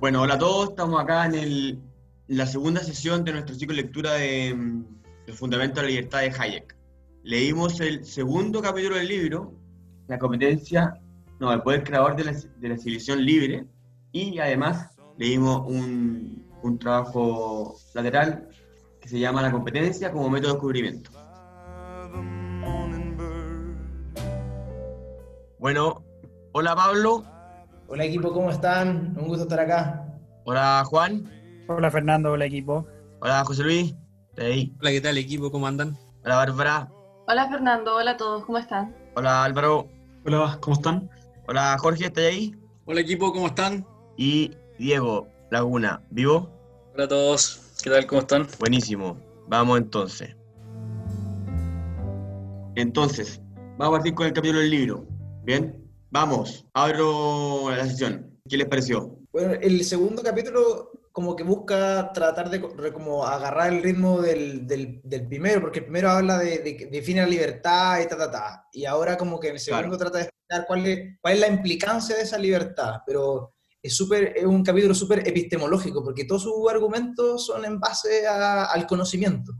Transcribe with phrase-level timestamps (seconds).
[0.00, 1.82] Bueno, hola a todos, estamos acá en, el-
[2.28, 4.84] en la segunda sesión de nuestro ciclo de lectura de mm,
[5.26, 6.76] El Fundamento de la Libertad de Hayek.
[7.22, 9.52] Leímos el segundo capítulo del libro,
[10.08, 11.00] La competencia,
[11.40, 13.66] no, el poder creador de la, de la civilización libre,
[14.12, 18.48] y además leímos un, un trabajo lateral
[19.00, 21.10] que se llama La competencia como método de descubrimiento.
[25.58, 26.04] Bueno,
[26.52, 27.24] hola Pablo,
[27.88, 29.14] Hola equipo, ¿cómo están?
[29.18, 30.04] Un gusto estar acá.
[30.44, 31.30] hola Juan,
[31.68, 32.86] Hola Fernando, hola equipo.
[33.20, 33.94] hola José Luis,
[34.30, 34.74] ¿estás ahí?
[34.80, 35.50] Hola, ¿qué tal equipo?
[35.50, 35.96] ¿Cómo andan?
[36.24, 36.88] hola Bárbara,
[37.28, 38.94] Hola Fernando, hola a todos, ¿cómo están?
[39.16, 39.88] hola Álvaro,
[40.24, 41.10] Hola, ¿cómo están?
[41.48, 42.54] hola Jorge, ¿estás ahí?
[42.84, 43.86] Hola equipo, ¿cómo están?
[44.16, 46.50] Y Diego Laguna, ¿vivo?
[46.94, 48.06] Hola a todos, ¿qué tal?
[48.06, 48.46] ¿Cómo están?
[48.58, 49.16] Buenísimo,
[49.48, 50.34] vamos entonces.
[52.74, 53.40] Entonces,
[53.78, 55.06] vamos a partir con el capítulo del libro.
[55.44, 55.85] ¿Bien?
[56.10, 58.38] Vamos, abro la sesión.
[58.48, 59.18] ¿Qué les pareció?
[59.32, 62.60] Bueno, el segundo capítulo como que busca tratar de
[62.92, 66.86] como agarrar el ritmo del, del- del primero, porque el primero habla de, de que
[66.86, 68.66] define la libertad y ta, ta, ta.
[68.72, 72.14] Y ahora como que el segundo trata de explicar cuál es, cuál es la implicancia
[72.16, 77.46] de esa libertad, pero es, súper es un capítulo súper epistemológico, porque todos sus argumentos
[77.46, 79.52] son en base a- al conocimiento.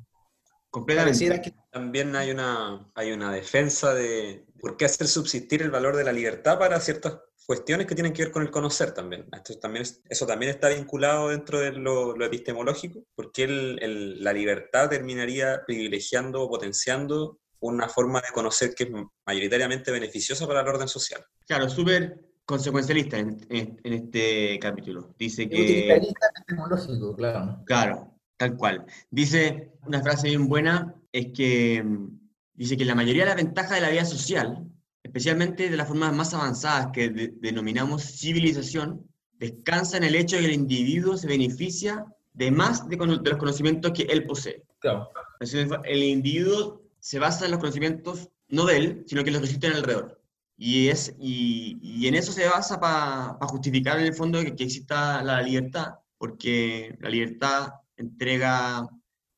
[0.70, 1.40] Completamente.
[1.40, 6.04] Que También hay una, hay una defensa de por qué hacer subsistir el valor de
[6.04, 9.26] la libertad para ciertas cuestiones que tienen que ver con el conocer también.
[9.32, 14.24] Esto también es- eso también está vinculado dentro de lo, lo epistemológico, porque el- el-
[14.24, 18.90] la libertad terminaría privilegiando o potenciando una forma de conocer que es
[19.26, 21.24] mayoritariamente beneficiosa para el orden social.
[21.46, 25.14] Claro, súper consecuencialista en, en- en este capítulo.
[25.18, 25.62] Dice que...
[25.62, 27.62] utilitarista epistemológico, claro.
[27.64, 28.84] Claro, tal cual.
[29.10, 32.25] Dice una frase bien buena, es que mm,
[32.56, 34.66] dice que la mayoría de las ventajas de la vida social,
[35.02, 39.06] especialmente de las formas más avanzadas que de- denominamos civilización,
[39.38, 43.38] descansa en el hecho de que el individuo se beneficia de más de, de los
[43.38, 44.62] conocimientos que él posee.
[44.78, 45.08] claro.
[45.40, 49.40] Es decir, El individuo se basa en los conocimientos no de él, sino que los
[49.40, 50.20] que existen alrededor.
[50.56, 54.64] Y, es, y, y en eso se basa para justificar en el fondo que, que
[54.64, 58.88] exista la libertad, porque la libertad entrega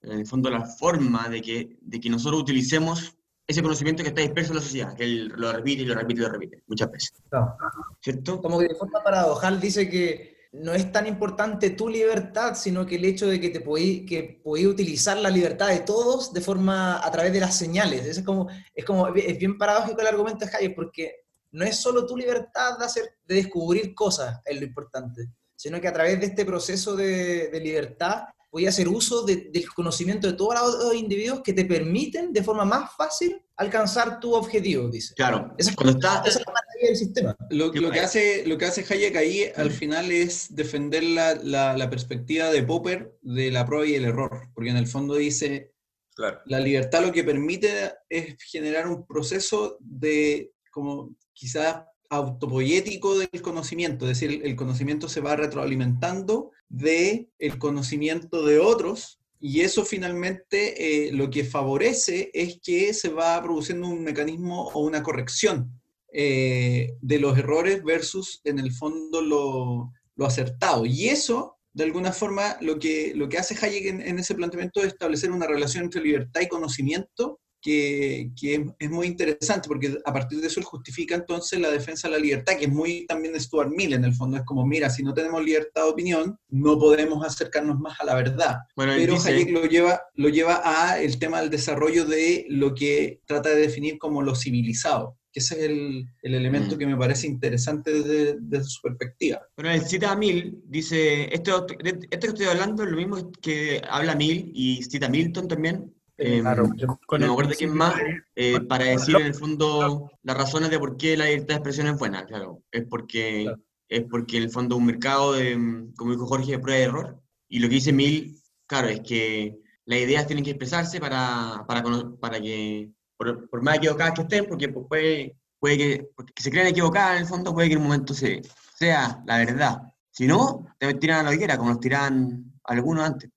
[0.02, 3.16] en el fondo la forma de que, de que nosotros utilicemos
[3.48, 6.20] ese conocimiento que está disperso en la sociedad, que él lo repite y lo repite
[6.20, 7.12] y lo repite muchas veces.
[7.30, 7.56] claro.
[8.00, 8.42] ¿Cierto?
[8.42, 12.96] como que de forma paradojal dice que no es tan importante tu libertad, sino que
[12.96, 17.04] el hecho de que te podí, que podí utilizar la libertad de todos de forma
[17.04, 18.04] a través de las señales.
[18.04, 21.76] Eso es como, es como, es bien paradójico el argumento de Hayek, porque no es
[21.76, 25.26] solo tu libertad de, hacer, de descubrir cosas, es lo importante,
[25.56, 29.50] sino que a través de este proceso de, de libertad voy a hacer uso de-
[29.52, 30.54] del conocimiento de todos
[30.84, 35.14] los individuos que te permiten de forma más fácil alcanzar tu objetivo, dice.
[35.14, 36.22] Claro, Esa es, cuando está...
[36.26, 36.54] esa es la
[36.86, 37.36] del sistema.
[37.50, 41.90] Lo, que hace, lo que hace Hayek ahí al final es defender la, la- la
[41.90, 45.72] perspectiva de Popper de la prueba y el error, porque en el fondo dice,
[46.14, 46.40] Claro.
[46.46, 54.08] la libertad lo que permite es generar un proceso de, como quizás autopoyético del conocimiento,
[54.08, 61.06] es decir, el conocimiento se va retroalimentando de el conocimiento de otros y eso finalmente
[61.06, 65.80] eh, lo que favorece es que se va produciendo un mecanismo o una corrección
[66.12, 70.86] eh, de los errores versus en el fondo lo, lo acertado.
[70.86, 74.88] Y eso, de alguna forma, lo que, lo que hace Hayek en ese planteamiento es
[74.88, 80.40] establecer una relación entre libertad y conocimiento que, que es, muy interesante, porque a partir
[80.40, 83.40] de eso él justifica entonces la defensa de la libertad, que es muy también de
[83.40, 86.78] Stuart Mill, en el fondo es como, mira, si no tenemos libertad de opinión, no
[86.78, 88.56] podemos acercarnos más a la verdad.
[88.76, 92.74] Bueno, Pero dice- Hayek lo lleva, lo lleva a el tema del desarrollo de lo
[92.74, 96.78] que trata de definir como lo civilizado, que ese es el, el elemento Mm.
[96.78, 99.40] que me parece interesante desde, desde su perspectiva.
[99.56, 103.82] Bueno, él cita a Mill, dice, esto, esto que estoy hablando es lo mismo que
[103.88, 105.92] habla Mill y cita Milton también.
[106.18, 106.68] Eh, Claro,
[107.06, 110.78] con no acuerdo quién más, de- eh, para decir en el fondo las razones de
[110.78, 112.62] por qué la libertad de expresión es buena, claro.
[112.70, 113.62] Es porque, Claro.
[113.88, 117.20] es porque en el fondo un mercado de, como dijo Jorge, de prueba y error.
[117.48, 118.36] Y lo que dice Mill,
[118.66, 121.82] claro, es que las ideas tienen que expresarse para, para,
[122.20, 126.50] para que, por, por más equivocadas que estén, porque pues, puede, puede que, porque se
[126.50, 128.42] crean equivocadas en el fondo, puede que en un momento se,
[128.74, 129.78] sea la verdad.
[130.10, 133.30] Si no, te tiran a la hoguera, como nos tiran algunos antes.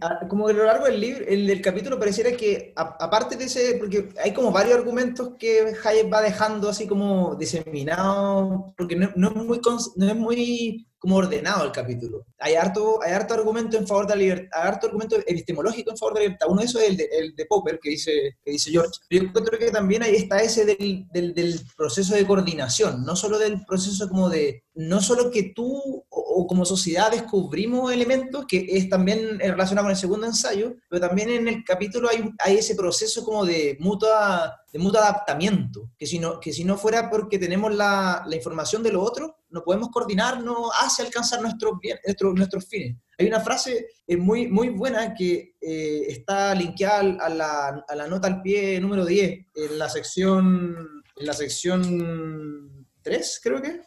[0.00, 3.76] A- como a lo largo del libro, el, del capítulo pareciera que, aparte de ese,
[3.78, 9.28] porque hay como varios argumentos que Hayek va dejando así como diseminados, porque no, no
[9.30, 9.60] es muy,
[9.96, 12.24] no es muy como ordenado el capítulo.
[12.38, 15.98] Hay harto, hay harto argumento en favor de la libertad, hay harto argumento epistemológico en
[15.98, 16.46] favor de la libertad.
[16.48, 18.92] Uno de esos es el de, el de Popper, que dice, que dice George.
[19.10, 23.38] Yo encuentro que también ahí está ese del, del, del proceso de coordinación, no solo
[23.38, 28.64] del proceso como de, no solo que tú o, o como sociedad descubrimos elementos, que
[28.66, 32.76] es también relacionado con el segundo ensayo, pero también en el capítulo hay, hay ese
[32.76, 37.38] proceso como de mutua, de mutuo adaptamiento, que si, no, que si no fuera porque
[37.38, 42.34] tenemos la, la información de lo otro, no podemos coordinarnos hacia alcanzar nuestros, bien- nuestros,
[42.34, 42.96] nuestros fines.
[43.16, 48.08] Hay una frase eh, muy, muy buena que eh, está linkeada a la, a la
[48.08, 50.76] nota al pie número 10, en la sección,
[51.14, 53.80] en la sección 3, creo que.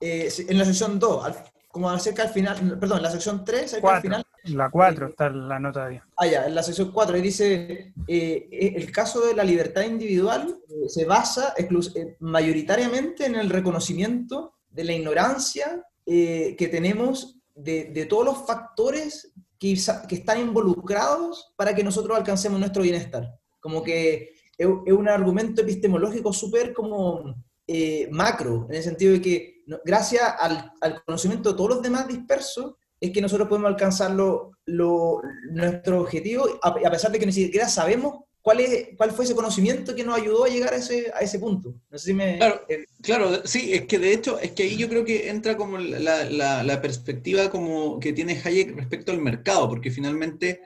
[0.00, 1.44] Eh, en la sección 2, al-
[1.74, 4.00] como acerca al final, perdón, en la sección 3, cerca al Cuatro.
[4.02, 4.24] final.
[4.44, 8.48] La 4 está la nota de Ah, ya, en la sección 4, ahí dice, eh,
[8.52, 14.54] eh, el caso de la libertad individual eh, se basa eh, mayoritariamente en el reconocimiento
[14.70, 19.74] de la ignorancia eh, que tenemos de, de todos los factores que,
[20.08, 23.34] que están involucrados para que nosotros alcancemos nuestro bienestar.
[23.58, 27.34] Como que es, es un argumento epistemológico súper como
[27.66, 31.82] eh, macro, en el sentido de que no- gracias al, al conocimiento de todos los
[31.82, 35.20] demás dispersos, es que nosotros podemos alcanzar lo- lo-
[35.50, 39.34] nuestro objetivo, a, a pesar de que ni siquiera sabemos cuál, es, cuál fue ese
[39.34, 41.74] conocimiento que nos ayudó a llegar a ese, a ese punto.
[41.90, 42.36] No sé si me...
[42.38, 42.60] Claro,
[43.02, 46.24] claro, sí, es que de hecho, es que ahí yo creo que entra como la,
[46.24, 50.60] la- la perspectiva como que tiene Hayek respecto al mercado, porque finalmente,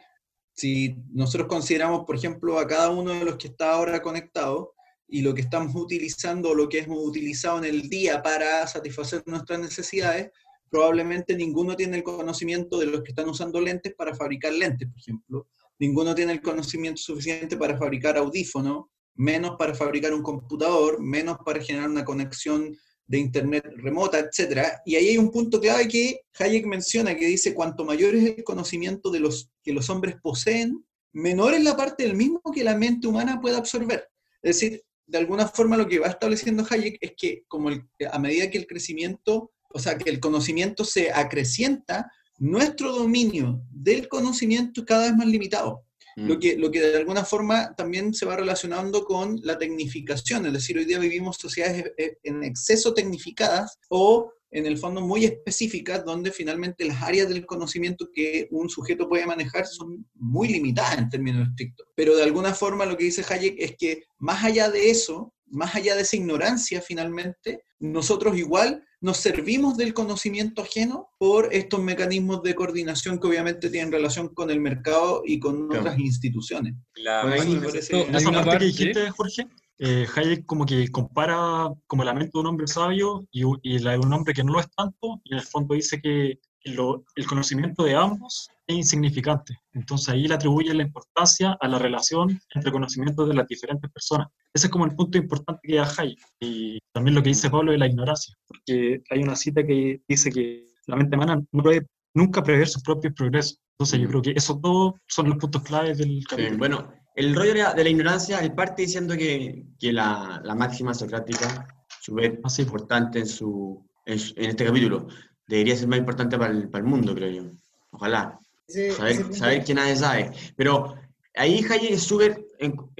[0.52, 4.74] si nosotros consideramos, por ejemplo, a cada uno de los que está ahora conectado
[5.08, 9.58] y lo que estamos utilizando, lo que hemos utilizado en el día para satisfacer nuestras
[9.58, 10.30] necesidades,
[10.70, 15.00] probablemente ninguno tiene el conocimiento de los que están usando lentes para fabricar lentes, por
[15.00, 15.46] ejemplo.
[15.78, 21.62] Ninguno tiene el conocimiento suficiente para fabricar audífonos, menos para fabricar un computador, menos para
[21.62, 22.76] generar una conexión
[23.06, 24.82] de internet remota, etcétera.
[24.84, 28.44] Y ahí hay un punto clave que Hayek menciona, que dice, cuanto mayor es el
[28.44, 32.76] conocimiento de los, que los hombres poseen, menor es la parte del mismo que la
[32.76, 34.06] mente humana puede absorber.
[34.42, 37.82] Es decir, de alguna forma lo que va estableciendo Hayek es que como el-
[38.12, 44.06] a medida que el crecimiento, o sea, que el conocimiento se acrecienta, nuestro dominio del
[44.08, 45.84] conocimiento es cada vez más limitado.
[46.16, 46.28] Mm.
[46.28, 50.52] Lo que, lo que de alguna forma también se va relacionando con la tecnificación, es
[50.52, 56.04] decir, hoy día vivimos sociedades eh, en exceso tecnificadas o en el fondo muy específicas,
[56.04, 61.08] donde finalmente las áreas del conocimiento que un sujeto puede manejar son muy limitadas en
[61.10, 61.86] términos estrictos.
[61.94, 65.74] Pero de alguna forma lo que dice Hayek es que más allá de eso, más
[65.74, 72.42] allá de esa ignorancia finalmente, nosotros igual nos servimos del conocimiento ajeno por estos mecanismos
[72.42, 75.82] de coordinación que obviamente tienen relación con el mercado y con Claro.
[75.82, 76.74] otras instituciones.
[76.96, 77.34] La Bueno,
[77.68, 79.46] Hay esa una parte, parte- que dijiste, Jorge,
[79.78, 83.92] eh, Hayek como que compara como la mente de un hombre sabio y, y la
[83.92, 87.04] de un hombre que no lo es tanto, y en el fondo dice que lo-
[87.16, 89.56] el conocimiento de ambos es insignificante.
[89.72, 94.28] Entonces ahí le atribuye la importancia a la relación entre conocimientos de las diferentes personas.
[94.52, 96.18] Ese es como el punto importante que da Hayek.
[96.40, 100.30] Y también lo que dice Pablo de la ignorancia, porque hay una cita que dice
[100.30, 103.58] que la mente humana no puede nunca prever sus propios progresos.
[103.78, 106.58] Entonces yo creo que esos dos son los puntos claves del Sí, capítulo.
[106.58, 111.66] bueno, el rollo de la, ignorancia, él parte diciendo que, que la, la máxima socrática,
[112.00, 112.62] súper sí.
[112.62, 115.08] importante en, su, en, en este capítulo,
[115.46, 117.50] debería ser más importante para el, para el mundo, creo yo.
[117.90, 118.38] Ojalá.
[118.66, 120.30] Ese Saber, punto- saber que nadie sabe.
[120.56, 120.94] Pero
[121.34, 122.44] ahí Hayek es súper,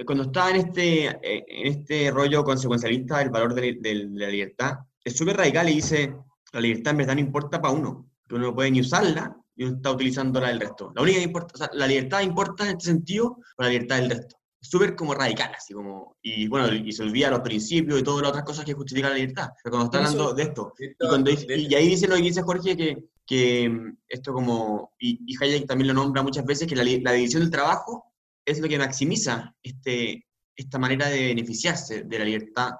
[0.05, 4.79] cuando está en este, en este rollo consecuencialista del valor de, de- de la libertad,
[5.03, 6.13] es súper radical y dice,
[6.53, 9.65] la libertad en verdad no importa para uno, que uno no puede ni usarla y
[9.65, 10.91] está utilizando la del resto.
[10.95, 13.97] La única que importa, o sea, la libertad importa en este sentido, pero la libertad
[13.97, 14.37] del resto.
[14.61, 18.21] Es súper como radical, así como, y bueno, y se olvida los principios y todas
[18.21, 19.49] las otras cosas que justifican la libertad.
[19.61, 22.41] Pero cuando está hablando de esto, y, cuando dice- y ahí dice lo que dice
[22.41, 26.75] Jorge, que, que mm, esto como, y, y Hayek también lo nombra muchas veces, que
[26.75, 28.05] la, la división del trabajo
[28.45, 30.25] es lo que maximiza este,
[30.55, 32.71] esta manera de beneficiarse de la libertad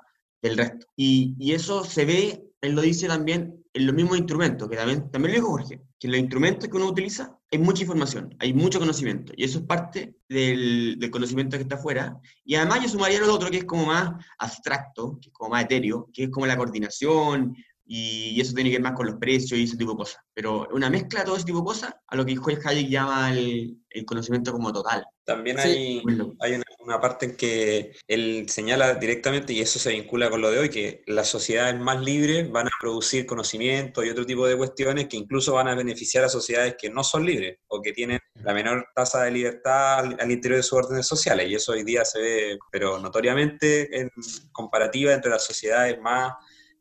[0.41, 0.87] del resto.
[0.95, 5.09] Y, y eso se ve, él lo dice también en los mismos instrumentos, que también,
[5.11, 8.53] también lo dijo Jorge, que en los instrumentos que uno utiliza hay mucha información, hay
[8.53, 12.19] mucho conocimiento, y eso es parte del, del conocimiento que está afuera.
[12.45, 15.63] Y además yo sumaría lo otro que es como más abstracto, que es como más
[15.63, 17.55] etéreo, que es como la coordinación,
[17.91, 20.21] y eso tiene que ver más con los precios y ese tipo de cosas.
[20.35, 23.77] Pero una mezcla de todo ese tipo de cosas a lo que Hayek llama el,
[23.89, 25.03] el conocimiento como total.
[25.25, 25.67] También Sí.
[25.69, 26.35] hay, Bueno.
[26.39, 30.49] hay una, una parte en que él señala directamente, y eso se vincula con lo
[30.49, 34.57] de hoy, que las sociedades más libres van a producir conocimiento y otro tipo de
[34.57, 38.19] cuestiones que incluso van a beneficiar a sociedades que no son libres o que tienen
[38.43, 41.47] la menor tasa de libertad al, al interior de sus órdenes sociales.
[41.47, 44.09] Y eso hoy día se ve, pero notoriamente en
[44.51, 46.33] comparativa entre las sociedades más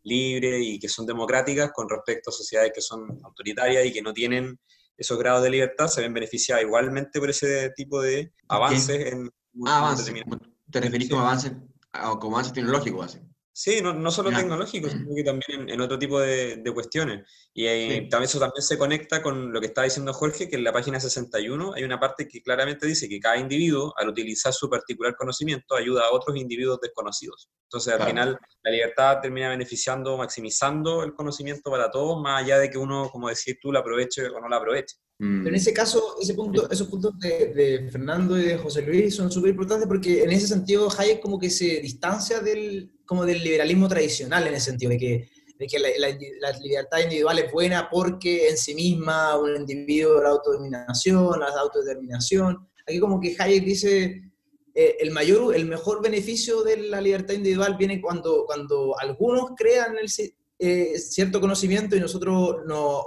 [0.05, 4.15] libres y que son democráticas con respecto a sociedades que son autoritarias y que no
[4.15, 4.59] tienen
[4.97, 9.31] esos grados de libertad, se ven beneficiadas igualmente por ese tipo de avances en
[9.67, 10.13] Ah, avance.
[10.71, 11.57] ¿Te referís como avance,
[12.21, 13.03] como avance tecnológico?
[13.03, 13.19] Así.
[13.51, 17.27] Sí, no, no solo tecnológico, sino que también en, en otro tipo de, de cuestiones.
[17.53, 18.09] Y eh, Sí.
[18.09, 21.01] también eso también se conecta con lo que estaba diciendo Jorge, que en la página
[21.01, 25.75] 61 hay una parte que claramente dice que cada individuo, al utilizar su particular conocimiento,
[25.75, 27.51] ayuda a otros individuos desconocidos.
[27.65, 28.11] Entonces, al Claro.
[28.13, 33.09] final, la libertad termina beneficiando, maximizando el conocimiento para todos, más allá de que uno,
[33.11, 34.99] como decís tú, la aproveche o no la aproveche.
[35.21, 35.43] Mm.
[35.43, 39.15] Pero en ese caso, ese punto, esos puntos de, de Fernando y de José Luis
[39.17, 43.43] son súper importantes porque en ese sentido Hayek como que se distancia del, como del
[43.43, 47.51] liberalismo tradicional en ese sentido, de que, de que la, la- la libertad individual es
[47.51, 52.69] buena porque en sí misma un individuo la autodeterminación, la autodeterminación.
[52.87, 54.23] Aquí como que Hayek dice,
[54.73, 59.97] eh, el, mayor, el mejor beneficio de la libertad individual viene cuando, cuando algunos crean
[59.99, 60.09] el,
[60.61, 63.05] eh, cierto conocimiento y nosotros no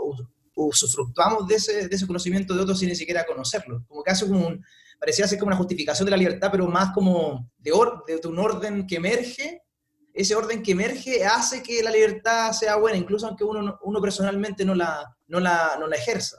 [0.55, 3.83] usufructuamos de ese, de ese conocimiento de otros sin ni siquiera conocerlo.
[3.87, 4.63] Como que hace como un,
[4.99, 8.39] parecía ser como una justificación de la libertad, pero más como de, or- de un
[8.39, 9.61] orden que emerge.
[10.13, 14.01] Ese orden que emerge hace que la libertad sea buena, incluso aunque uno, no- uno
[14.01, 16.37] personalmente no la, no la, no la ejerza.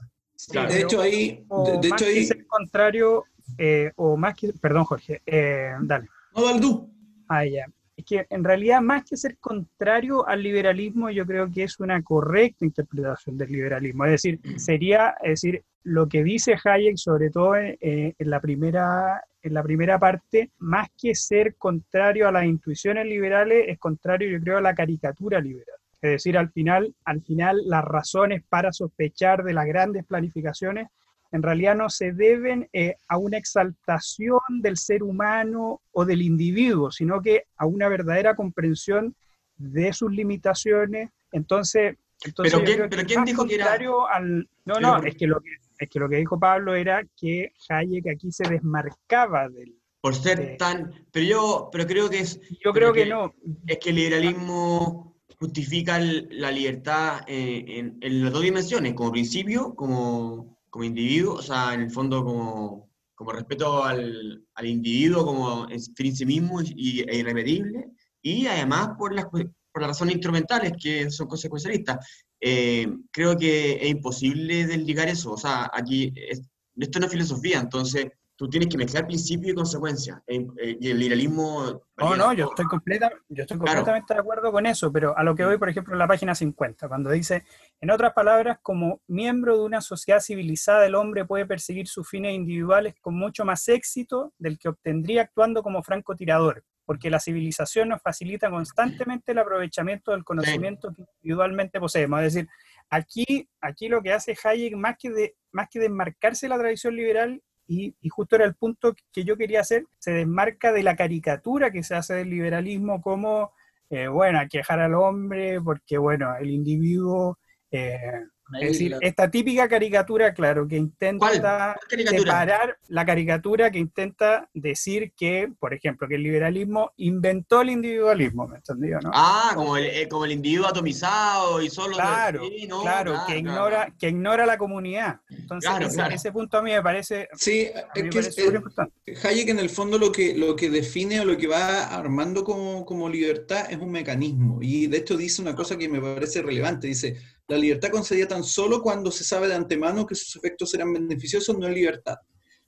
[0.51, 0.69] Claro.
[0.73, 3.25] De hecho, ahí, de, de más hecho, que ahí, ser contrario,
[3.57, 6.09] eh, o más que, perdón Jorge, eh, dale.
[6.35, 6.93] no, Valdú,
[7.29, 7.65] Ah, ya.
[7.97, 12.03] Es que en realidad, más que ser contrario al liberalismo, yo creo que es una
[12.03, 14.05] correcta interpretación del liberalismo.
[14.07, 18.41] Es decir, sería, es decir, lo que dice Hayek, sobre todo en, eh, en la
[18.41, 24.31] primera, en la primera parte, más que ser contrario a las intuiciones liberales, es contrario,
[24.31, 25.77] yo creo, a la caricatura liberal.
[26.01, 30.89] Es decir, al final, al final las razones para sospechar de las grandes planificaciones
[31.33, 36.91] en realidad no se deben eh, a una exaltación del ser humano o del individuo,
[36.91, 39.15] sino que a una verdadera comprensión
[39.57, 41.11] de sus limitaciones.
[41.33, 43.73] Entonces, entonces Pero ¿quién- pero dijo que era-
[44.13, 44.49] al...
[44.65, 48.09] No, no, es que, lo que, es que lo que dijo Pablo era que Hayek
[48.09, 49.75] aquí se desmarcaba del...
[50.01, 50.93] Por ser tan...
[51.13, 52.41] Pero yo pero creo que es...
[52.63, 53.33] Yo creo que que- no.
[53.67, 59.11] Es que el liberalismo justifica el- la libertad en, en- en las dos dimensiones, como
[59.13, 65.27] principio, como, como individuo, o sea, en el fondo como, como respeto al, al individuo
[65.27, 65.79] como en
[66.17, 67.91] sí mismo y, e irremedible,
[68.23, 71.99] y además por las, por las razones instrumentales que son consecuencialistas.
[72.41, 76.41] Eh, creo que es imposible desligar eso, o sea, aquí es-
[76.75, 78.07] esto es filosofía, entonces
[78.43, 80.45] tú tienes que mezclar principio y consecuencia, eh,
[80.81, 81.81] y el liberalismo...
[81.97, 83.77] No, no, yo estoy, completa, yo estoy Claro.
[83.77, 86.35] completamente de acuerdo con eso, pero a lo que voy, por ejemplo, en la página
[86.35, 87.45] 50, cuando dice,
[87.81, 92.35] en otras palabras, como miembro de una sociedad civilizada, el hombre puede perseguir sus fines
[92.35, 98.03] individuales con mucho más éxito del que obtendría actuando como francotirador, porque la civilización nos
[98.03, 102.21] facilita constantemente el aprovechamiento del conocimiento que individualmente poseemos.
[102.23, 102.49] Es decir,
[102.91, 106.97] aquí, aquí lo que hace Hayek, más que, de, más que desmarcarse de la tradición
[106.97, 107.41] liberal,
[107.73, 111.71] y, y justo era el punto que yo quería hacer, se desmarca de la caricatura
[111.71, 113.53] que se hace del liberalismo como,
[113.91, 117.39] eh, bueno, hay que dejar al hombre porque, bueno, el individuo...
[117.71, 118.27] eh,
[118.61, 121.41] es decir, esta típica caricatura, claro, que intenta ¿Cuál?
[121.41, 122.21] ¿Cuál caricatura?
[122.21, 128.47] separar la caricatura que intenta decir que, por ejemplo, que el liberalismo inventó el individualismo,
[128.49, 129.11] ¿me entendió, no?
[129.15, 131.97] Ah, como el, eh, como el individuo atomizado y solo...
[131.97, 133.95] claro, sí, no, claro, que ignora, claro.
[133.99, 135.21] que ignora la comunidad.
[135.31, 136.15] Entonces, Claro, ese, claro.
[136.15, 139.15] ese punto a mí me parece, sí, es que parece es- súper importante.
[139.25, 142.85] Hayek en el fondo lo que, lo que define o lo que va armando como,
[142.85, 144.59] como libertad es un mecanismo.
[144.61, 146.87] Y de hecho dice una cosa que me parece relevante.
[146.87, 147.17] Dice,
[147.49, 151.57] la libertad concedida tan solo cuando se sabe de antemano que sus efectos serán beneficiosos
[151.59, 152.17] no es libertad.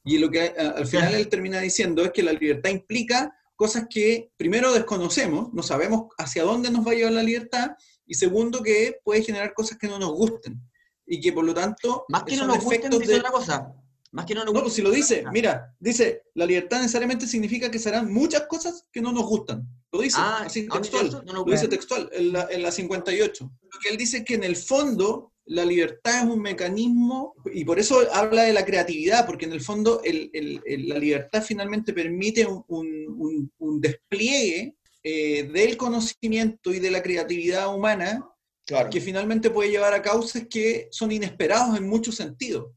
[0.04, 3.86] Y lo que a- al final él termina diciendo es que la libertad implica cosas
[3.88, 7.70] que primero desconocemos, no sabemos hacia dónde nos va a llevar la libertad,
[8.06, 10.60] y segundo que puede generar cosas que no nos gusten.
[11.06, 13.72] Y que por lo tanto Más que no nos gusten, dice de- otra cosa.
[14.10, 15.32] Más que no nos no, pues si lo gusten, dice, cosa.
[15.32, 19.66] mira, dice, la libertad necesariamente significa que serán muchas cosas que no nos gustan.
[19.94, 21.24] Lo dice, Ah, así ¿dónde textual.
[21.24, 23.44] No nos lo dice textual, en la, en la 58.
[23.62, 27.78] Lo que él dice que en el fondo la libertad es un mecanismo, y por
[27.78, 31.92] eso habla de la creatividad, porque en el fondo el- el- el- la libertad finalmente
[31.92, 34.74] permite un, un- un- un despliegue
[35.06, 38.26] eh, del conocimiento y de la creatividad humana
[38.66, 38.88] Claro.
[38.88, 42.72] que finalmente puede llevar a causas que son inesperados en muchos sentidos.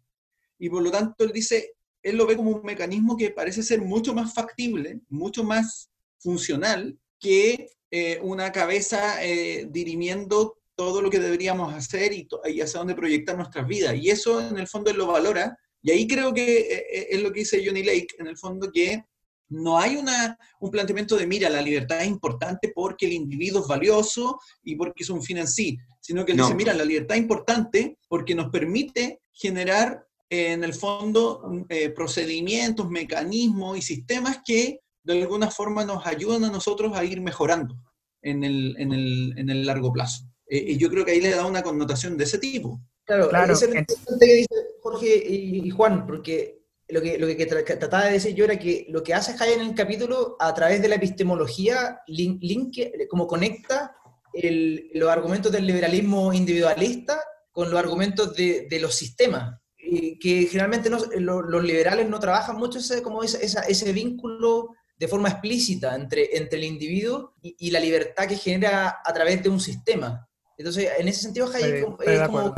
[0.60, 3.82] Y por lo tanto, él dice, él lo ve como un mecanismo que parece ser
[3.82, 11.20] mucho más factible, mucho más funcional que eh, una cabeza eh, dirimiendo todo lo que
[11.20, 13.96] deberíamos hacer y, y hacia dónde proyectar nuestras vidas.
[13.96, 15.58] Y eso en el fondo él lo valora.
[15.82, 18.70] Y ahí creo que eh, eh, es lo que dice Johnny Lake, en el fondo
[18.72, 19.04] que
[19.50, 23.68] no hay una, un planteamiento de, mira, la libertad es importante porque el individuo es
[23.68, 26.44] valioso y porque es un fin en sí, sino que él No.
[26.44, 31.90] dice, mira, la libertad es importante porque nos permite generar, en el fondo, mm, eh,
[31.92, 34.82] procedimientos, mecanismos y sistemas que
[35.14, 37.76] de alguna forma nos ayudan a nosotros a ir mejorando.
[38.22, 40.26] en el, en el, en el largo plazo.
[40.50, 42.82] Eh, y yo creo que ahí le da una connotación de ese tipo.
[43.06, 47.28] Claro, Claro, eso es interesante que dice Jorge y, y Juan, porque lo que, lo
[47.28, 49.76] que tra- que trataba de decir yo era que lo que hace Hayek en el
[49.76, 53.96] capítulo, a través de la epistemología, link, link- como conecta
[54.34, 57.22] el- los argumentos del liberalismo individualista
[57.52, 59.60] con los argumentos de, de los sistemas.
[59.78, 64.70] Y que generalmente no- lo- los liberales no trabajan mucho ese, como esa- ese vínculo
[64.98, 69.44] de forma explícita entre, entre el individuo y, y la libertad que genera a través
[69.44, 70.28] de un sistema.
[70.58, 72.54] Entonces, en ese sentido, Hayek de es como.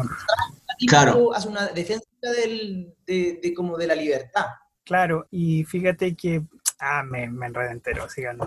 [0.87, 1.33] Claro.
[1.33, 4.45] hace una defensa del- de, de como de la libertad.
[4.85, 6.41] Claro, y fíjate que.
[6.79, 8.37] Ah, me, me enredé entero, sigan.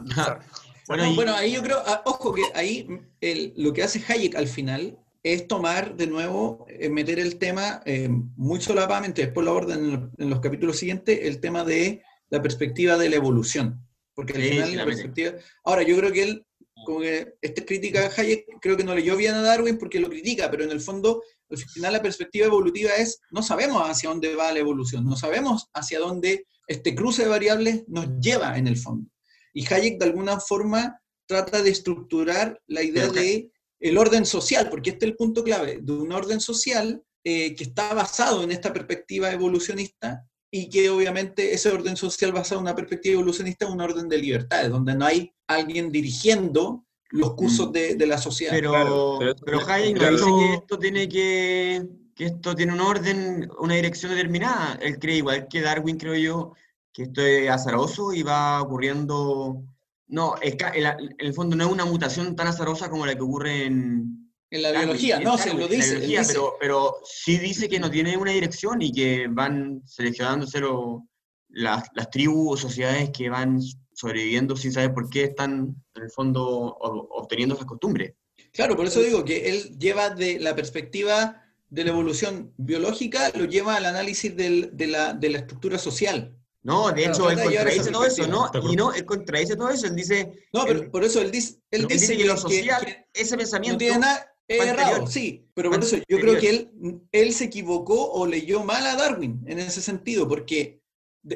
[0.88, 2.88] Bueno, No, y- bueno, ahí yo creo, ah, ojo que ahí
[3.20, 7.82] el- lo que hace Hayek al final es tomar de nuevo, eh, meter el tema
[7.84, 12.40] eh, muy solapadamente, después lo abordan en, en los capítulos siguientes, el tema de la
[12.40, 13.86] perspectiva de la evolución.
[14.14, 15.32] Porque al Sí, final sí, la perspectiva...
[15.64, 16.46] Ahora, yo creo que él,
[16.86, 20.08] como que esta crítica a Hayek, creo que no leyó bien a Darwin porque lo
[20.08, 24.34] critica, pero en el fondo, al final la perspectiva evolutiva es, no sabemos hacia dónde
[24.34, 28.78] va la evolución, no sabemos hacia dónde este cruce de variables nos lleva en el
[28.78, 29.10] fondo.
[29.52, 34.70] Y Hayek de alguna forma trata de estructurar la idea Pero, de el orden social,
[34.70, 38.52] porque este es el punto clave, de un orden social eh, que está basado en
[38.52, 40.24] esta perspectiva evolucionista
[40.54, 44.18] y que obviamente ese orden social basado en una perspectiva evolucionista es un orden de
[44.18, 47.72] libertades, donde no hay alguien dirigiendo los cursos Mm.
[47.72, 48.52] de, de la sociedad.
[48.52, 50.16] Pero, Claro, pero- pero Hayek no claro.
[50.16, 51.82] dice que esto tiene que,
[52.14, 54.78] que esto tiene un orden, una dirección determinada.
[54.82, 56.52] Él cree igual que Darwin, creo yo,
[56.92, 59.62] que esto es azaroso y va ocurriendo.
[60.08, 63.64] No, es en el fondo no es una mutación tan azarosa como la que ocurre
[63.64, 64.21] en.
[64.52, 65.92] En la biología, no, se lo dice.
[65.92, 66.32] biología, dice.
[66.34, 71.08] pero, pero sí dice que no tiene una dirección y que van seleccionándose lo-
[71.48, 73.58] las, las tribus o sociedades que van
[73.94, 78.12] sobreviviendo sin saber por qué están, en el fondo, obteniendo esas costumbres.
[78.52, 83.46] Claro, por eso digo que él lleva de la perspectiva de la evolución biológica, lo
[83.46, 86.36] lleva al análisis del- de, la, de la estructura social.
[86.62, 88.26] No, de Claro, hecho, él contradice todo eso.
[88.28, 88.50] ¿no?
[88.70, 91.54] Y no, él contradice todo eso, él dice, No, pero Él- por eso él dice,
[91.70, 94.68] él él dice, dice que, lo social, que ese no pensamiento, tiene nada es fue
[94.68, 96.70] errado, sí, pero por eso yo creo que él,
[97.12, 100.80] él se equivocó o leyó mal a Darwin en ese sentido, porque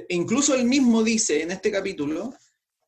[0.08, 2.34] incluso él mismo dice en este capítulo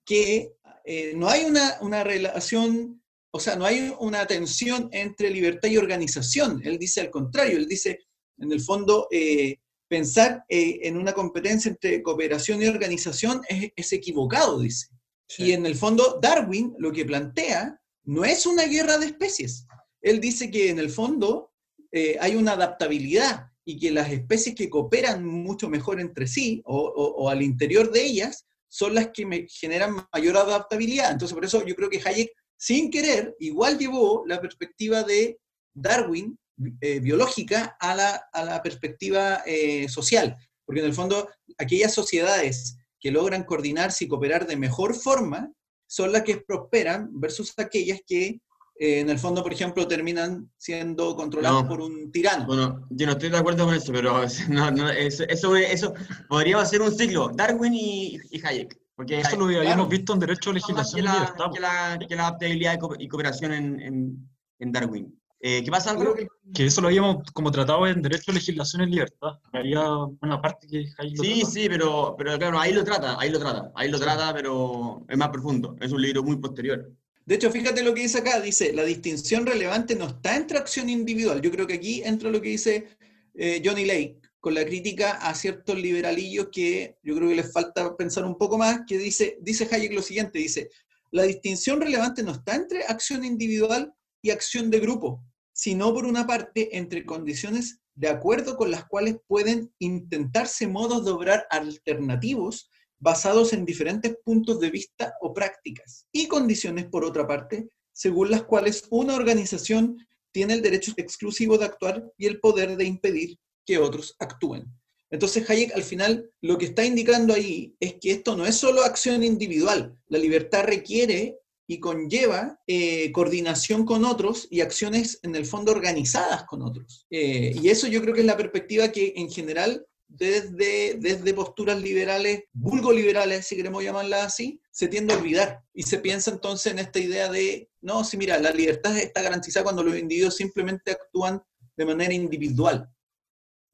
[0.04, 0.52] que
[0.84, 5.76] eh, no hay una, una relación, o sea, no hay una tensión entre libertad y
[5.76, 6.62] organización.
[6.64, 7.98] Él dice al contrario, él dice,
[8.38, 13.92] en el fondo, eh, pensar eh, en una competencia entre cooperación y organización es, es
[13.92, 14.88] equivocado, dice.
[15.36, 19.66] Y en el fondo, Darwin lo que plantea no es una guerra de especies.
[20.02, 21.52] Él dice que en el fondo
[21.92, 27.28] eh, hay una adaptabilidad y que las especies que cooperan mucho mejor entre sí o,
[27.28, 31.12] al interior de ellas son las que me generan mayor adaptabilidad.
[31.12, 35.38] Entonces, por eso yo creo que Hayek, sin querer, igual llevó la perspectiva de
[35.74, 36.38] Darwin
[36.80, 40.36] eh, biológica a la, a la perspectiva eh, social.
[40.64, 45.52] Porque en el fondo, aquellas sociedades que logran coordinarse y cooperar de mejor forma
[45.86, 48.40] son las que prosperan versus aquellas que
[48.78, 51.68] eh, en el fondo, por ejemplo, terminan siendo controladas No.
[51.68, 52.46] por un tirano.
[52.46, 55.94] bueno, yo no estoy de acuerdo con eso, pero no, no, eso, eso, eso
[56.28, 59.86] podríamos hacer un ciclo, Darwin y, y Hayek, porque Eso lo habíamos claro.
[59.86, 63.08] visto en Derecho a Legislación que la, que la, que la adaptabilidad y co- y
[63.08, 65.14] cooperación en, en, en Darwin.
[65.40, 68.86] Eh, ¿Qué pasa, que- Que eso lo habíamos como tratado en Derecho a Legislación y
[68.90, 69.38] Libertad.
[69.52, 69.88] Había
[70.20, 71.50] una parte que ahí lo Sí, trata.
[71.52, 75.16] sí, pero, pero claro, ahí lo trata, ahí lo trata, ahí lo trata, pero es
[75.16, 76.90] más profundo, es un libro muy posterior.
[77.28, 80.88] De hecho, fíjate lo que dice acá, dice, la distinción relevante no está entre acción
[80.88, 81.42] individual.
[81.42, 82.88] Yo creo que aquí entra lo que dice
[83.34, 87.94] eh, Johnny Lake, con la crítica a ciertos liberalillos que yo creo que les falta
[87.98, 90.70] pensar un poco más, que dice, dice Hayek lo siguiente, dice,
[91.10, 96.26] la distinción relevante no está entre acción individual y acción de grupo, sino por una
[96.26, 103.52] parte entre condiciones de acuerdo con las cuales pueden intentarse modos de obrar alternativos basados
[103.52, 108.84] en diferentes puntos de vista o prácticas, y condiciones, por otra parte, según las cuales
[108.90, 109.96] una organización
[110.32, 114.66] tiene el derecho exclusivo de actuar y el poder de impedir que otros actúen.
[115.10, 118.82] Entonces Hayek al final lo que está indicando ahí es que esto no es solo
[118.82, 125.44] acción individual, la libertad requiere y conlleva eh, coordinación con otros y acciones en el
[125.44, 127.06] fondo organizadas con otros.
[127.10, 131.80] Eh, y eso yo creo que es la perspectiva que en general desde, desde posturas
[131.80, 135.62] liberales, vulgo liberales, si queremos llamarlas así, se tiende a olvidar.
[135.72, 139.64] Y se piensa entonces en esta idea de, no, sí, mira, la libertad está garantizada
[139.64, 141.42] cuando los individuos simplemente actúan
[141.76, 142.88] de manera individual.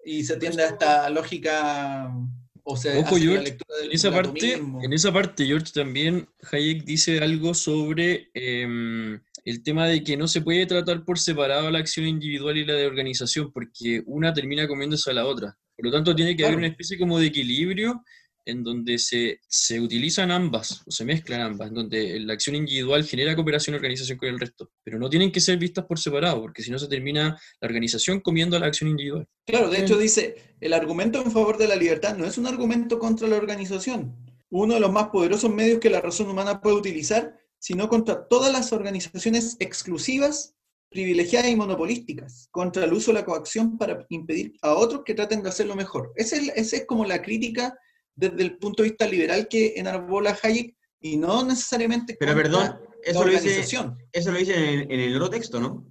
[0.04, 2.12] Y se tiende a esta lógica
[2.64, 7.54] o se Ojo, George, En esa, parte, en esa parte, George, también Hayek dice algo
[7.54, 12.56] sobre em, el tema de que no se puede tratar por separado la acción individual
[12.56, 15.58] y la de organización, porque una termina comiéndose a la otra.
[15.76, 16.66] Por lo tanto, tiene que haber Claro.
[16.66, 18.02] una especie como de equilibrio
[18.46, 23.02] en donde se, se utilizan ambas, o se mezclan ambas, en donde la acción individual
[23.04, 26.42] genera cooperación y organización con el resto, pero no tienen que ser vistas por separado,
[26.42, 29.26] porque si no se termina la organización comiendo a la acción individual.
[29.46, 32.98] Claro, de hecho dice, el argumento en favor de la libertad no es un argumento
[32.98, 34.14] contra la organización,
[34.50, 38.52] uno de los más poderosos medios que la razón humana puede utilizar, sino contra todas
[38.52, 40.54] las organizaciones exclusivas,
[40.94, 45.42] privilegiadas y monopolísticas, contra el uso de la coacción para impedir a otros que traten
[45.42, 46.12] de hacerlo mejor.
[46.16, 47.76] Esa es, esa es como la crítica
[48.14, 52.80] desde el punto de vista liberal que enarbola Hayek y no necesariamente Pero perdón, la
[53.02, 53.98] eso lo dice, organización.
[54.12, 55.84] eso lo dice en, en el otro texto, ¿no?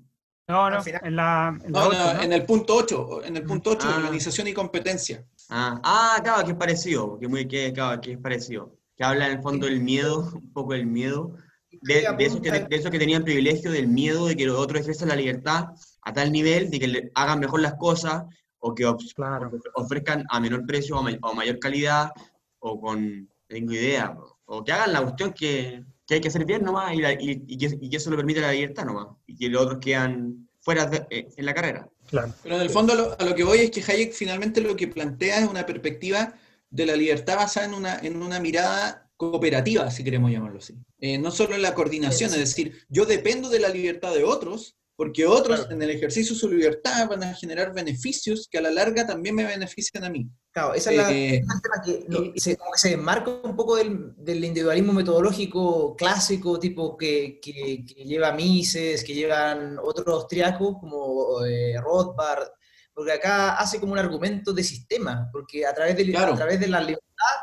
[0.48, 2.22] No, no, en la, en la No, ocho, no, ¿no?
[2.22, 3.98] en el punto 8, en el punto 8, Ah.
[3.98, 5.26] organización y competencia.
[5.50, 8.76] Ah, ah, claro, que es parecido, que, muy, que, claro, que es parecido.
[8.98, 11.36] Que habla en el fondo del miedo, un poco del miedo,
[11.84, 14.82] de, de esos que, de esos que tenían privilegio, del miedo de que los otros
[14.82, 15.66] ejerzan la libertad
[16.02, 18.24] a tal nivel de que le hagan mejor las cosas
[18.60, 19.52] o que of- Claro.
[19.76, 22.12] ofrezcan a menor precio o, may- o mayor calidad
[22.60, 24.16] o con, tengo idea,
[24.46, 27.44] o que hagan la cuestión que, que hay que hacer bien nomás y, la- y-
[27.48, 30.48] y que, y que eso lo permite la libertad nomás, y que los otros quedan
[30.62, 31.90] fuera de- eh, en la carrera.
[32.08, 32.34] Claro.
[32.42, 34.88] Pero en el fondo lo- a lo que voy es que Hayek finalmente lo que
[34.88, 36.34] plantea es una perspectiva
[36.70, 40.74] de la libertad basada en una, en una mirada cooperativa, si queremos llamarlo así.
[41.00, 44.78] Eh, no solo en la coordinación, es decir, yo dependo de la libertad de otros,
[44.96, 45.74] porque otros Claro.
[45.76, 49.34] en el ejercicio de su libertad van a generar beneficios que a la larga también
[49.36, 50.30] me benefician a mí.
[50.52, 53.76] Claro, esa es la, Eh, es tema que no- y- se, se desmarca un poco
[53.76, 60.76] del, del individualismo metodológico clásico, tipo que, que- que lleva Mises, que llevan otros austriacos
[60.80, 62.50] como eh, Rothbard,
[62.94, 66.34] porque acá hace como un argumento de sistema, porque a través de, Claro.
[66.34, 67.36] a través de la libertad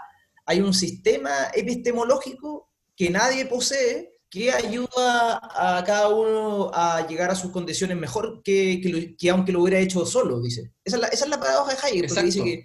[0.51, 7.35] hay un sistema epistemológico que nadie posee que ayuda a cada uno a llegar a
[7.35, 10.73] sus condiciones mejor que, que, que aunque lo hubiera hecho solo, dice.
[10.85, 12.45] Esa es la, esa es la paradoja de Hayek, porque dice Exacto.
[12.45, 12.65] que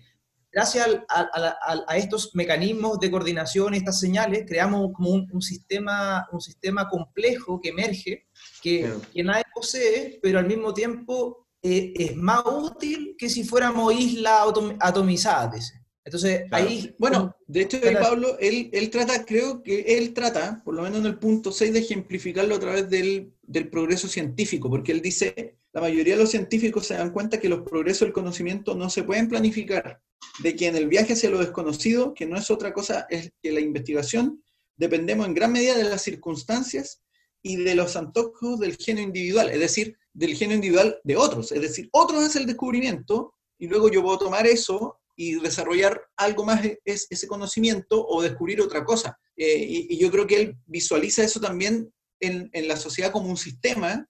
[0.52, 5.42] gracias a, a a- a estos mecanismos de coordinación, estas señales, creamos como un, un
[5.42, 8.28] sistema, un sistema complejo que emerge,
[8.62, 9.02] que, Claro.
[9.14, 14.42] que nadie posee, pero al mismo tiempo eh, es más útil que si fuéramos islas
[14.50, 15.74] atom- atomizadas, dice.
[16.06, 16.68] Entonces, Claro.
[16.70, 16.96] ahí...
[17.00, 17.96] Bueno, de hecho, ahí.
[17.96, 21.74] Pablo, él, él trata, creo que él trata, por lo menos en el punto 6,
[21.74, 26.30] de ejemplificarlo a través del, del progreso científico, porque él dice, la mayoría de los
[26.30, 30.00] científicos se dan cuenta que los progresos del conocimiento no se pueden planificar,
[30.40, 33.52] de que en el viaje hacia lo desconocido, que no es otra cosa es que
[33.52, 34.44] la investigación,
[34.78, 37.02] dependemos en gran medida de las circunstancias
[37.42, 41.62] y de los antojos del genio individual, es decir, del genio individual de otros, es
[41.62, 46.62] decir, otros hacen el descubrimiento y luego yo puedo tomar eso y desarrollar algo más
[46.84, 49.18] es, ese conocimiento o descubrir otra cosa.
[49.36, 53.30] Eh, y, y yo creo que él visualiza eso también en, en la sociedad como
[53.30, 54.08] un sistema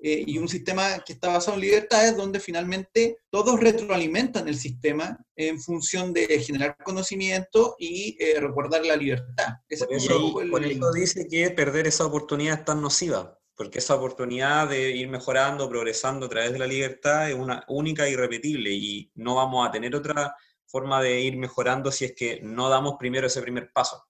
[0.00, 5.18] eh, y un sistema que está basado en libertades donde finalmente todos retroalimentan el sistema
[5.34, 9.54] en función de generar conocimiento y eh, resguardar la libertad.
[9.68, 13.36] Ese Por es eso, el- por eso dice que perder esa oportunidad es tan nociva,
[13.56, 18.06] porque esa oportunidad de ir mejorando, progresando a través de la libertad es una única
[18.06, 20.32] e irrepetible y no vamos a tener otra
[20.68, 24.04] forma de ir mejorando si es que no damos primero ese primer paso.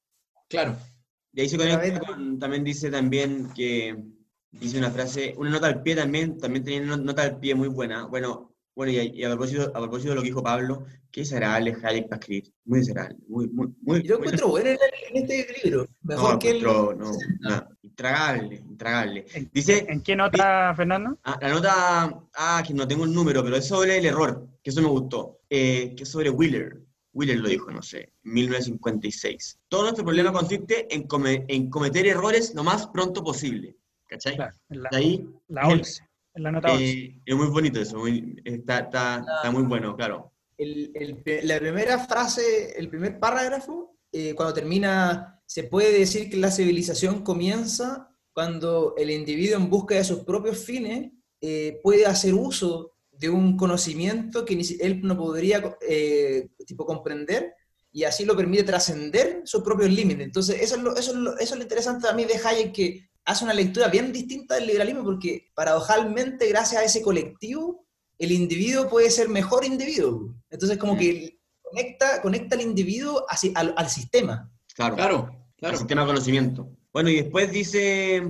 [0.49, 0.77] Claro.
[1.33, 3.97] Y ahí se conecta con- también dice también que,
[4.51, 7.69] dice una frase, una nota al pie también, también tenía una nota al pie muy
[7.69, 8.07] buena.
[8.07, 11.21] Bueno, bueno y, a, y a propósito, a propósito de lo que dijo Pablo, qué
[11.21, 14.79] desagradable Hayek para escribir, muy desagradable, muy, muy, muy, Yo muy- encuentro bueno en,
[15.15, 16.57] en este libro, mejor no, que el...
[16.65, 19.27] encontró- no, no, intragable, intragable.
[19.53, 21.19] Dice, ¿En qué nota, Fernando?
[21.25, 24.71] Ah, la nota, ah, que no tengo el número, pero es sobre el error, que
[24.71, 26.81] eso me gustó, eh, que es sobre Wheeler.
[27.13, 29.59] Wheeler lo dijo, no sé, en 1956.
[29.69, 33.77] Todo nuestro problema consiste en, come- en cometer errores lo más pronto posible.
[34.07, 34.37] ¿Cachai?
[34.37, 36.03] Claro, en la, De ahí, la es el- 11.
[36.35, 36.85] En la nota 11.
[36.85, 40.33] eh, es muy bonito eso, muy- está, está, está muy bueno, claro.
[40.57, 46.37] el- el- la primera frase, el primer párrafo, eh, cuando termina, se puede decir que
[46.37, 52.35] la civilización comienza cuando el individuo en busca de sus propios fines eh, puede hacer
[52.35, 57.53] uso de un conocimiento que ni si- él no podría eh, tipo, comprender
[57.93, 60.25] y así lo permite trascender sus propios límites.
[60.27, 62.73] Entonces, eso es, lo, eso, es lo, eso es lo interesante a mí de Hayek,
[62.73, 67.87] que hace una lectura bien distinta del liberalismo, porque paradojalmente, gracias a ese colectivo,
[68.19, 70.35] el individuo puede ser mejor individuo.
[70.51, 70.99] Entonces, como Mm.
[70.99, 74.51] que conecta, conecta al individuo así, al, al sistema.
[74.75, 75.77] Claro, Claro, claro.
[75.79, 76.71] sistema de conocimiento.
[76.93, 78.23] Bueno, y después dice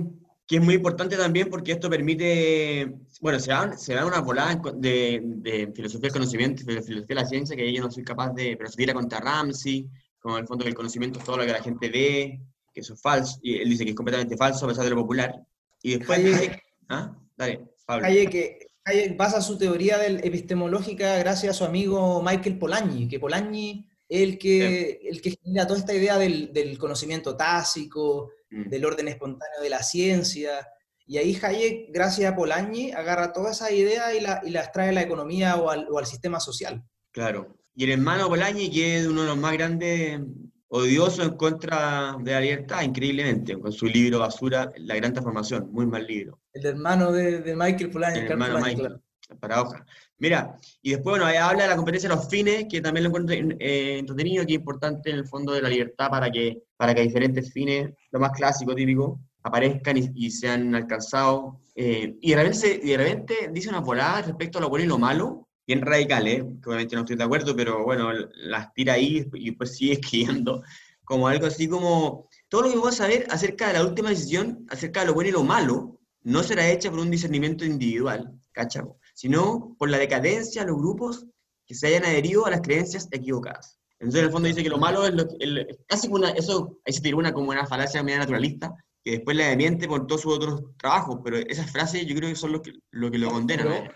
[0.49, 4.59] que es muy importante también porque esto permite, bueno, se dan, se dan una volada
[4.73, 8.33] de, de filosofía del conocimiento, de filosofía de la ciencia, que yo no soy capaz
[8.33, 11.51] de, pero se tira contra Ramsey, como el fondo del conocimiento es todo lo que
[11.51, 12.41] la gente ve,
[12.73, 14.95] que eso es falso, y él dice que es completamente falso a pesar de lo
[14.95, 15.39] popular.
[15.83, 17.15] Y después, Hayek- ¿ah?
[17.37, 18.07] Dale, Pablo.
[18.07, 23.85] Hayek, Hayek basa su teoría del- epistemológica gracias a su amigo Michael Polanyi, que Polanyi
[24.09, 28.69] es el que, el que genera toda esta idea del, del conocimiento tácito, Mm.
[28.69, 30.67] del orden espontáneo de la ciencia.
[31.05, 34.89] Y ahí Hayek, gracias a Polanyi, agarra todas esas ideas y, la- y las trae
[34.89, 36.83] a la economía o al, o al sistema social.
[37.11, 37.57] Claro.
[37.75, 40.19] Y el hermano Polanyi, que es uno de los más grandes
[40.67, 45.85] odiosos en contra de la libertad, increíblemente, con su libro Basura, La Gran Transformación, muy
[45.87, 46.39] mal libro.
[46.53, 48.19] El hermano de, de Michael Polanyi.
[48.19, 49.03] El hermano Polanyi, Michael, claro.
[49.29, 49.85] la paradoja.
[50.19, 53.35] Mira, y después, bueno, habla de la competencia de los fines, que también lo encuentro
[53.35, 57.01] eh, entretenido, que es importante en el fondo de la libertad para que, para que
[57.03, 61.55] diferentes fines, lo más clásico, típico, aparezcan y, y sean alcanzados.
[61.75, 64.87] Eh, y, de repente, se- de repente dice una volada respecto a lo bueno y
[64.89, 66.45] lo malo, bien radical, ¿eh?
[66.61, 70.63] que obviamente no estoy de acuerdo, pero bueno, las tira ahí y después sigue escribiendo
[71.03, 74.65] como algo así como, todo lo que vamos a saber acerca de la última decisión,
[74.69, 78.83] acerca de lo bueno y lo malo, no será hecha por un discernimiento individual, ¿cachai?
[79.19, 81.25] Sino por la decadencia de los grupos
[81.67, 83.77] que se hayan adherido a las creencias equivocadas.
[83.99, 86.19] Entonces, en el fondo dice que lo malo es lo que- el- es casi como
[86.19, 89.89] una, eso, ahí se tiró una como una falacia media naturalista, que después la desmiente
[89.89, 93.11] por todos sus otros trabajos, pero esas frases yo creo que son lo que lo,
[93.11, 93.67] que lo condenan.
[93.67, 93.91] Pero- ¿eh?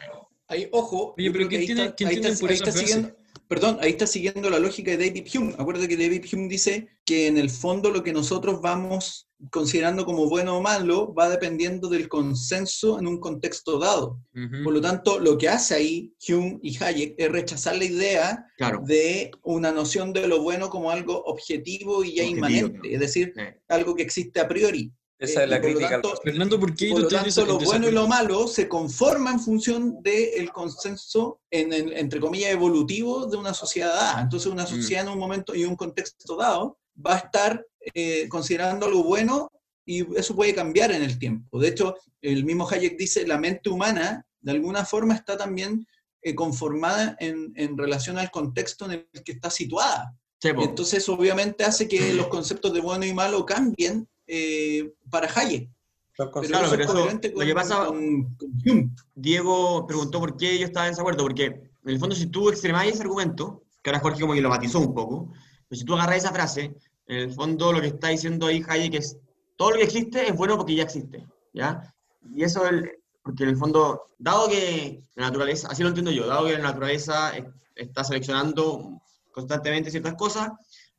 [0.50, 2.94] Ahí, ojo, Oye, pero ¿quién tiene- quién ahí tiene está- por ahí esa está frase?
[2.94, 3.16] siguiendo-
[3.54, 5.54] Perdón, ahí está siguiendo la lógica de David Hume.
[5.60, 10.28] Acuérdate que David Hume dice que en el fondo lo que nosotros vamos considerando como
[10.28, 14.18] bueno o malo va dependiendo del consenso en un contexto dado.
[14.64, 18.82] Por lo tanto, lo que hace ahí Hume y Hayek es rechazar la idea Claro.
[18.88, 23.34] de una noción de lo bueno como algo objetivo y ya Objetivo, inmanente, es decir,
[23.38, 24.92] Eh, algo que existe a priori.
[25.24, 25.90] Esa es la por crítica.
[25.90, 29.32] tanto, Fernando, ¿por qué por lo tanto, lo en bueno y lo malo se conforma
[29.32, 34.20] en función del consenso, en el, entre comillas, evolutivo de una sociedad.
[34.20, 38.86] Entonces, una sociedad en un momento y un contexto dado va a estar eh, considerando
[38.86, 39.50] algo bueno
[39.86, 41.58] y eso puede cambiar en el tiempo.
[41.58, 45.88] De hecho, el mismo Hayek dice, la mente humana, de alguna forma, está también
[46.22, 50.18] eh, conformada en, en relación al contexto en el que está situada.
[50.42, 55.70] entonces, obviamente, hace que los conceptos de bueno y malo cambien eh, para Hayek.
[56.16, 58.90] Pero Claro, eso pero es eso- lo con, que pasa- con- con Hume.
[59.16, 62.94] Diego preguntó por qué yo estaba en desacuerdo, porque en el fondo si tú extremáis
[62.94, 65.32] ese argumento, que ahora Jorge como que lo matizó un poco,
[65.68, 66.76] pero si tú agarras esa frase,
[67.08, 69.18] en el fondo lo que está diciendo ahí Hayek es,
[69.58, 71.94] todo lo que existe es bueno porque ya existe, ¿ya?
[72.34, 72.92] Y eso, es el-
[73.24, 76.60] porque en el fondo, dado que la naturaleza, así lo entiendo yo, dado que la
[76.60, 80.52] naturaleza es- está seleccionando constantemente ciertas cosas,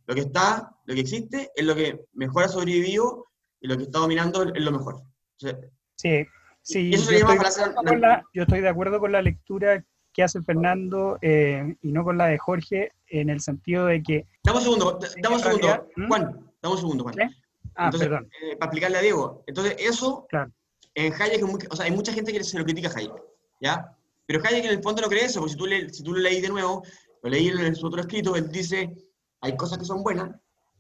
[0.06, 3.26] lo que está, lo que existe es lo que mejor ha sobrevivido
[3.60, 4.94] y lo que está dominando es lo mejor.
[4.96, 5.04] O
[5.38, 5.56] sea,
[5.96, 6.26] Sí,
[6.62, 6.90] sí.
[6.90, 10.22] Yo, estoy de falacia- acuerdo con la, yo estoy de acuerdo con la lectura que
[10.22, 14.26] hace Fernando eh, y no con la de Jorge, en el sentido de que.
[14.44, 15.88] Dame un segundo, dame un segundo.
[15.96, 16.08] ¿Mm?
[16.08, 16.22] Juan,
[16.62, 17.14] dame un segundo, Juan.
[17.14, 17.36] ¿Sí?
[17.76, 18.30] Ah, Entonces, perdón.
[18.42, 19.42] eh, para explicarle a Diego.
[19.46, 20.52] Entonces, eso, Claro.
[20.94, 23.12] en Hayek, es muy- o sea, hay mucha gente que se lo critica a Hayek,
[23.60, 23.96] ¿ya?
[24.26, 26.20] Pero Hayek en el fondo no cree eso, porque si tú, le, si tú lo
[26.20, 26.84] leí de nuevo,
[27.22, 28.94] lo leí en su otro escrito, él dice,
[29.40, 30.30] hay cosas que son buenas,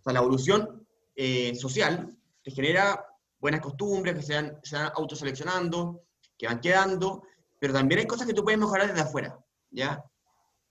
[0.04, 0.86] sea, la evolución
[1.16, 3.04] eh, social te genera
[3.38, 6.04] buenas costumbres, que se van, se van autoseleccionando,
[6.38, 7.22] que van quedando,
[7.60, 9.38] pero también hay cosas que tú puedes mejorar desde afuera,
[9.70, 10.02] ¿ya?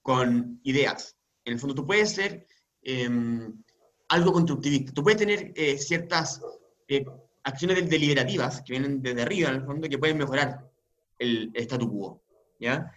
[0.02, 1.16] Con ideas.
[1.46, 2.48] En el fondo tú puedes ser
[2.82, 3.64] em,
[4.10, 4.92] algo constructivista.
[4.94, 6.42] Tú puedes tener eh, ciertas
[6.88, 7.06] eh,
[7.44, 10.70] acciones de- deliberativas que vienen desde arriba, en el fondo, que pueden mejorar
[11.20, 12.24] el statu quo,
[12.60, 12.92] ¿ya?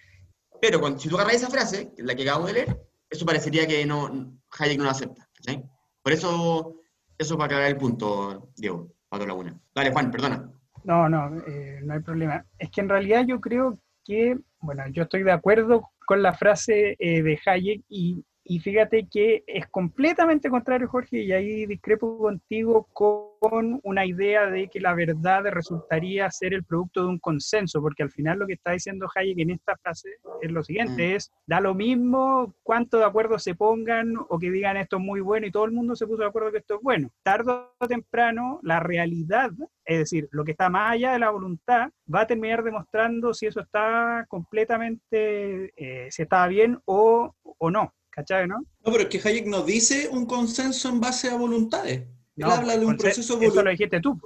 [0.60, 3.84] Pero cuando, si tú agarras esa frase, la que acabamos de leer, eso parecería que
[3.86, 5.62] no, Hayek no la acepta, ¿sí?
[6.06, 6.82] Por eso,
[7.18, 9.58] eso para aclarar el punto, Diego, Pato Laguna.
[9.74, 10.48] Dale, Juan, perdona.
[10.84, 12.46] No, no, eh, no hay problema.
[12.60, 16.94] Es que en realidad yo creo que, bueno, yo estoy de acuerdo con la frase
[17.00, 22.88] eh, de Hayek y, y fíjate que es completamente contrario, Jorge, y ahí discrepo contigo
[22.92, 28.04] con una idea de que la verdad resultaría ser el producto de un consenso, porque
[28.04, 31.60] al final lo que está diciendo Hayek en esta frase es lo siguiente, es, da
[31.60, 35.50] lo mismo cuánto de acuerdo se pongan o que digan esto es muy bueno y
[35.50, 37.10] todo el mundo se puso de acuerdo que esto es bueno.
[37.24, 39.50] Tarde o temprano, la realidad
[39.86, 43.46] es decir, lo que está más allá de la voluntad va a terminar demostrando si
[43.46, 48.56] eso está completamente, eh, si está bien o, o no, ¿cachai, no?
[48.84, 51.98] No, pero es que Hayek no dice un consenso en base a voluntades.
[52.00, 53.70] Él No, habla de un proceso Eso lo evolutivo.
[53.70, 54.18] dijiste tú.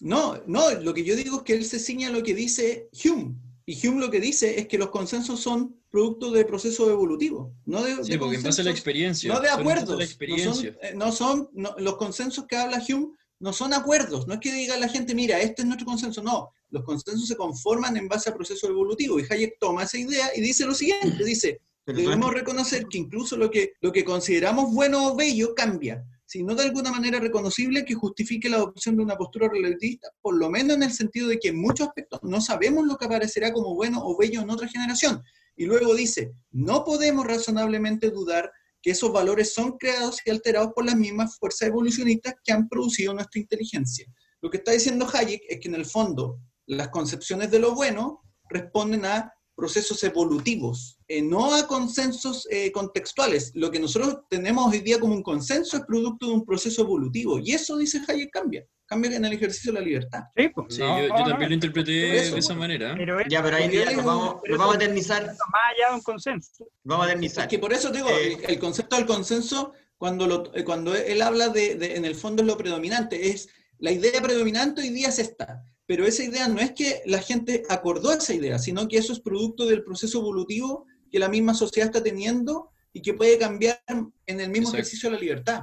[0.00, 2.88] No, no, lo que yo digo es que él se ciña a lo que dice
[3.04, 3.34] Hume.
[3.66, 7.82] Y Hume lo que dice es que los consensos son producto de procesos evolutivos, no
[7.82, 9.32] de, Sí, de porque en base a la experiencia.
[9.32, 9.98] No de acuerdos.
[10.28, 13.08] No son, eh, no son- no- los consensos que habla Hume
[13.40, 16.50] no son acuerdos, no es que diga la gente, mira, este es nuestro consenso, no,
[16.70, 19.22] los consensos se conforman en base a procesos evolutivos.
[19.22, 21.60] Y Hayek toma esa idea y dice lo siguiente, dice,
[21.92, 26.64] debemos reconocer que incluso lo que, lo que consideramos bueno o bello cambia, sino de
[26.64, 30.82] alguna manera reconocible que justifique la adopción de una postura relativista, por lo menos en
[30.82, 34.16] el sentido de que en muchos aspectos no sabemos lo que aparecerá como bueno o
[34.16, 35.22] bello en otra generación.
[35.56, 40.84] Y luego dice, no podemos razonablemente dudar que esos valores son creados y alterados por
[40.84, 44.06] las mismas fuerzas evolucionistas que han producido nuestra inteligencia.
[44.40, 48.22] Lo que está diciendo Hayek es que en el fondo las concepciones de lo bueno
[48.50, 53.50] responden a procesos evolutivos, eh, no a consensos eh, contextuales.
[53.54, 57.40] Lo que nosotros tenemos hoy día como un consenso es producto de un proceso evolutivo.
[57.40, 58.64] Y eso, dice Hayek, cambia.
[58.86, 60.20] Cambia en el ejercicio de la libertad.
[60.36, 62.96] Sí, pues, yo, también lo interpreté de esa manera.
[63.28, 65.24] ya, pero ahí nos vamos, vamos, a eternizar.
[65.26, 65.36] Más
[65.74, 66.68] allá de un consenso.
[66.84, 67.44] Vamos a eternizar.
[67.44, 71.48] Es que por eso digo, eh, el, concepto del consenso, cuando, lo, cuando él habla
[71.48, 75.18] de, de, en el fondo es lo predominante, es la idea predominante hoy día es
[75.18, 79.14] esta pero esa idea no es que la gente acordó esa idea, sino que eso
[79.14, 83.80] es producto del proceso evolutivo que la misma sociedad está teniendo y que puede cambiar
[84.26, 85.62] en el mismo ejercicio de la libertad.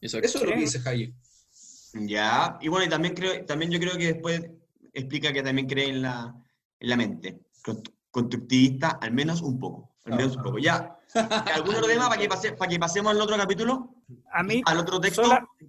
[0.00, 1.12] Eso es lo que dice Hayek.
[1.92, 4.50] Ya, y bueno, y también, creo, también yo creo que después
[4.94, 6.34] explica que también cree en la,
[6.80, 7.40] en la mente
[8.10, 9.94] constructivista, al menos un poco.
[10.06, 10.58] Al menos un poco.
[10.58, 10.96] Ya,
[11.54, 13.94] ¿algún otro tema para que, pase, para que pasemos al otro capítulo?
[14.32, 15.22] A mí, al otro texto.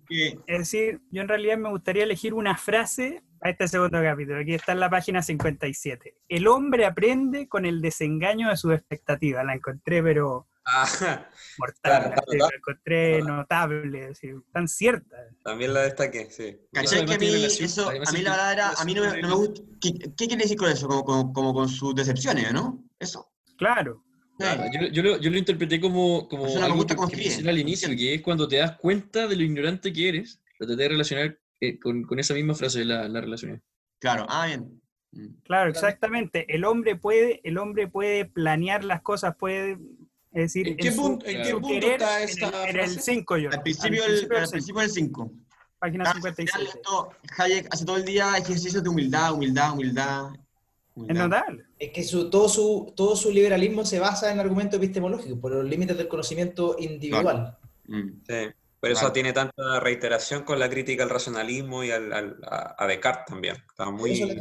[0.10, 4.40] Es decir, yo en realidad me gustaría elegir una frase a este segundo capítulo.
[4.40, 6.16] Aquí está en la página 57.
[6.28, 9.46] El hombre aprende con el desengaño de sus expectativas.
[9.46, 12.14] La encontré, pero ah, mortal.
[12.28, 14.14] la encontré notable,
[14.52, 15.16] tan cierta.
[15.44, 16.60] También la destaqué, sí.
[16.72, 19.62] ¿Cachai que a mí, eso, a mí la verdad era, a mí no, me, gusta.
[19.82, 20.88] ¿Qué, quiere decir con eso?
[20.88, 22.84] Como, como, con sus decepciones, ¿no?
[23.00, 23.32] Eso.
[23.58, 24.04] Claro.
[24.40, 28.22] yo, yo, lo, yo, lo, interpreté como, como algo que, que al inicio, que es
[28.22, 32.04] cuando te das cuenta de lo ignorante que eres, pero te de relacionar eh, con,
[32.04, 33.62] con, esa misma frase la, la relacioné.
[34.00, 34.82] Claro, ah, bien.
[35.12, 35.42] Mm.
[35.44, 36.46] Claro, exactamente.
[36.54, 39.78] El hombre puede, el hombre puede planear las cosas, puede
[40.38, 43.50] es decir, ¿En qué, punto, ¿en qué punto está esta en el 5 yo.
[43.52, 45.32] Al principio, del 5.
[45.80, 46.70] Página claro, 56.
[47.38, 50.32] Hayek hace todo el día ejercicios de humildad, humildad, humildad.
[50.94, 51.16] humildad.
[51.16, 51.64] Es notable.
[51.80, 55.52] Es que su, todo, su, todo su liberalismo se basa en el argumento epistemológico, por
[55.52, 57.58] los límites del conocimiento individual.
[57.86, 58.04] Claro.
[58.04, 58.22] Mm.
[58.28, 58.54] Sí.
[58.80, 63.26] Por eso tiene tanta reiteración con la crítica al racionalismo y al, al a, Descartes
[63.26, 63.56] también.
[63.56, 64.38] Está muy...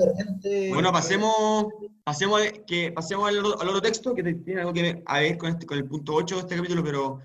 [0.70, 1.66] Bueno, pasemos,
[2.04, 5.86] pasemos, que, pasemos al, otro, texto que tiene algo que ver con, este, con el
[5.86, 7.20] punto 8 de este capítulo, pero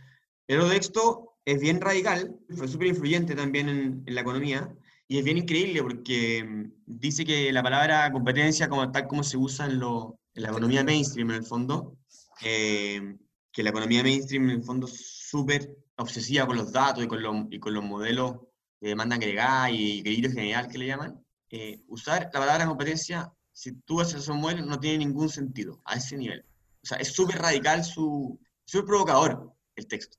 [0.48, 4.74] el otro texto es bien radical, fue súper influyente también en, en, la economía,
[5.08, 9.38] y es bien increíble porque mm, dice que la palabra competencia, como tal como se
[9.38, 11.98] usa en, lo, en la economía mainstream en el fondo,
[12.42, 13.18] eh,
[13.52, 17.22] que la economía mainstream en el fondo es súper obsesiva con los datos y con,
[17.22, 18.38] los, y con los modelos
[18.80, 23.74] de demanda agregada y criterio general que le llaman, eh, usar la palabra competencia, si
[23.74, 26.46] tú haces esos modelos, no tiene ningún sentido a ese nivel.
[26.84, 30.18] O sea, es súper radical, su, súper provocador el texto.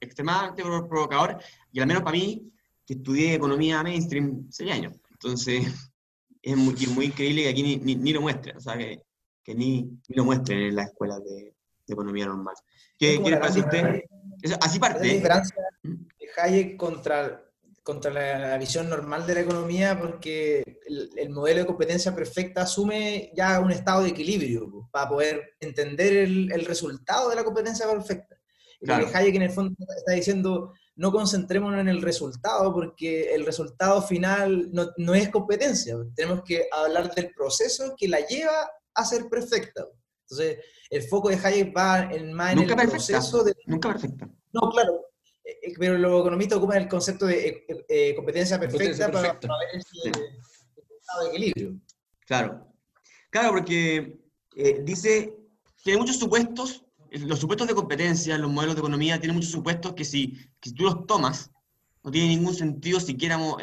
[0.00, 1.38] Extremadamente provocador,
[1.72, 2.52] y al menos para mí,
[2.86, 4.94] que estudié economía mainstream seis años.
[5.10, 5.66] Entonces,
[6.42, 9.02] es muy, muy increíble que aquí ni, ni, lo muestren, o sea, que,
[9.42, 11.54] que ni, ni, lo muestren en las escuelas de,
[11.86, 12.54] de economía normal.
[12.98, 14.02] ¿Qué, ¿qué le parece a usted?
[14.60, 15.06] Así parte.
[15.06, 15.92] La diferencia ¿Mm?
[15.92, 17.44] de Hayek contra,
[17.82, 20.62] contra la, visión normal de la economía, porque
[21.16, 26.16] el, modelo de competencia perfecta asume ya un estado de equilibrio pues, para poder entender
[26.16, 28.36] el, el, resultado de la competencia perfecta.
[28.80, 29.08] Y claro.
[29.12, 34.70] Hayek en el fondo está diciendo, no concentrémonos en el resultado, porque el resultado final
[34.72, 35.96] no, no es competencia.
[36.14, 39.86] Tenemos que hablar del proceso que la lleva a ser perfecta.
[40.24, 40.58] Entonces,
[40.90, 43.54] el foco de Hayek va en, más en el proceso de...
[43.66, 44.28] Nunca perfecta.
[44.52, 45.00] No, claro,
[45.44, 49.38] eh, eh, pero los economistas ocupan el concepto de eh, competencia perfecta, Para, ver
[49.74, 50.10] ese
[50.98, 51.80] estado de equilibrio.
[52.26, 52.66] Claro,
[53.30, 54.18] claro, porque
[54.82, 55.34] dice
[55.82, 59.92] que hay muchos supuestos, los supuestos de competencia, los modelos de economía tienen muchos supuestos
[59.92, 61.50] que si, que si tú los tomas,
[62.02, 63.56] no tiene ningún sentido si quieramos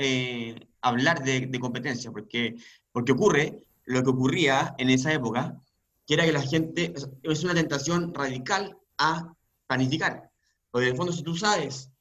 [0.81, 2.55] hablar de, de, competencia, porque,
[2.91, 5.59] porque ocurre lo que ocurría en esa época,
[6.05, 9.33] que era que la gente, es una tentación radical a
[9.67, 10.29] planificar.
[10.69, 11.91] Porque en el fondo, si tú sabes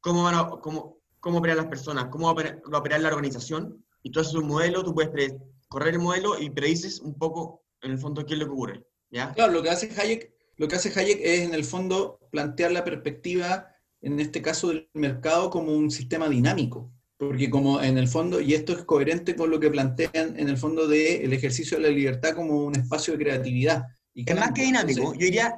[0.00, 4.10] cómo, van a, cómo, cómo operan las personas, cómo va a, operar, la organización, y
[4.10, 5.34] tú haces un modelo, tú puedes
[5.68, 8.86] correr el modelo y predices un poco, en el fondo, qué es lo que ocurre.
[9.10, 9.32] ¿ya?
[9.32, 12.84] Claro, lo que hace Hayek, lo que hace Hayek es, en el fondo, plantear la
[12.84, 13.68] perspectiva,
[14.00, 16.92] en este caso del mercado, como un sistema dinámico.
[17.18, 20.58] Porque como en el fondo, y esto es coherente con lo que plantean en el
[20.58, 23.84] fondo del ejercicio de la libertad como un espacio de creatividad.
[24.12, 25.54] Y es más que dinámico, yo diría,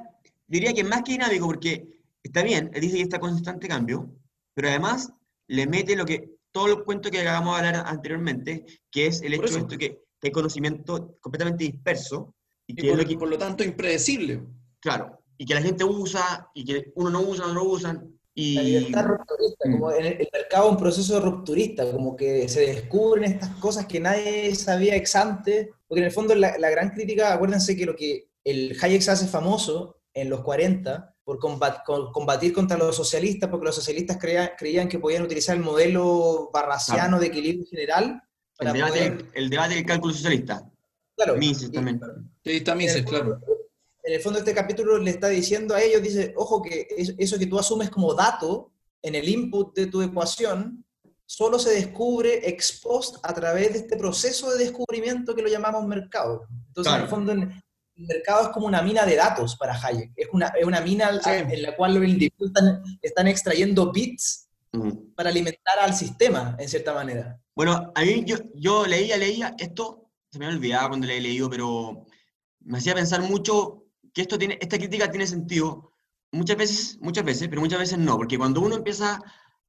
[0.47, 4.09] diría que es más que dinámico porque está bien, él dice que está constante cambio,
[4.53, 5.11] pero además
[5.47, 9.33] le mete lo que, todo el cuento que acabamos de hablar anteriormente, que es el
[9.33, 12.35] hecho de esto que, que hay conocimiento completamente disperso
[12.67, 14.43] y Y que es por, lo que, por lo tanto, impredecible.
[14.79, 18.18] claro, y que la gente usa y que uno no usa, no lo usan.
[18.35, 19.71] La Y, libertad rupturista, Mm.
[19.73, 23.85] como en el, el mercado es un proceso rupturista, como que se descubren estas cosas
[23.85, 27.85] que nadie sabía ex ante, porque en el fondo la, la gran crítica, acuérdense que
[27.85, 32.77] lo que el Hayek se hace famoso en los 40 por combat- con- combatir contra
[32.77, 37.65] los socialistas, porque los socialistas creían, creían que podían utilizar el modelo barraciano de equilibrio
[37.69, 39.25] general el, para debate, poder...
[39.33, 40.63] el debate del cálculo socialista.
[41.15, 41.99] Claro, Mises también.
[42.43, 43.41] Sí, está Mises, claro.
[44.09, 47.37] En el fondo este capítulo le está diciendo a ellos, dice, ojo que es- eso
[47.37, 48.71] que tú asumes como dato
[49.03, 50.83] en el input de tu ecuación,
[51.27, 55.85] solo se descubre ex post a través de este proceso de descubrimiento que lo llamamos
[55.85, 56.47] mercado.
[56.69, 57.15] Entonces, en el Claro.
[57.15, 57.49] fondo, el
[57.97, 60.11] mercado es como una mina de datos para Hayek.
[60.15, 61.29] Es una, es una mina Sí.
[61.29, 65.13] en la cual los individuos están, están extrayendo bits Ujú.
[65.15, 67.39] para alimentar al sistema, en cierta manera.
[67.55, 71.47] Bueno, a mí yo, yo leía, leía, esto se me olvidado cuando lo he leído,
[71.49, 72.05] pero
[72.61, 73.83] me hacía pensar mucho
[74.19, 75.93] que esto tiene, esta crítica tiene sentido
[76.31, 79.21] muchas veces, muchas veces, pero muchas veces no, porque cuando uno empieza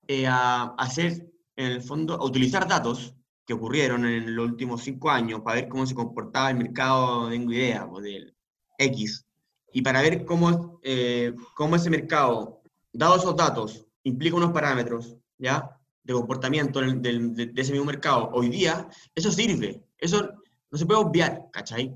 [0.09, 3.15] eh, a hacer, en el fondo, a utilizar datos
[3.47, 7.53] que ocurrieron en los últimos cinco años para ver cómo se comportaba el mercado, tengo
[7.53, 8.35] idea, o del
[8.79, 9.25] X,
[9.73, 12.61] y para ver cómo, eh, cómo ese mercado,
[12.93, 15.77] dados esos datos, implica unos parámetros, ¿ya?
[16.03, 19.85] de comportamiento del- del- de, de ese mismo mercado hoy día, eso sirve.
[19.99, 20.29] Eso
[20.71, 21.95] no se puede obviar, ¿cachai?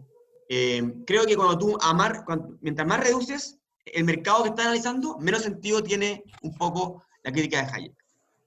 [0.56, 2.24] Eh, creo que cuando tú amar,
[2.60, 7.60] mientras más reduces el mercado que estás analizando, menos sentido tiene un poco la crítica
[7.64, 7.94] de Hayek,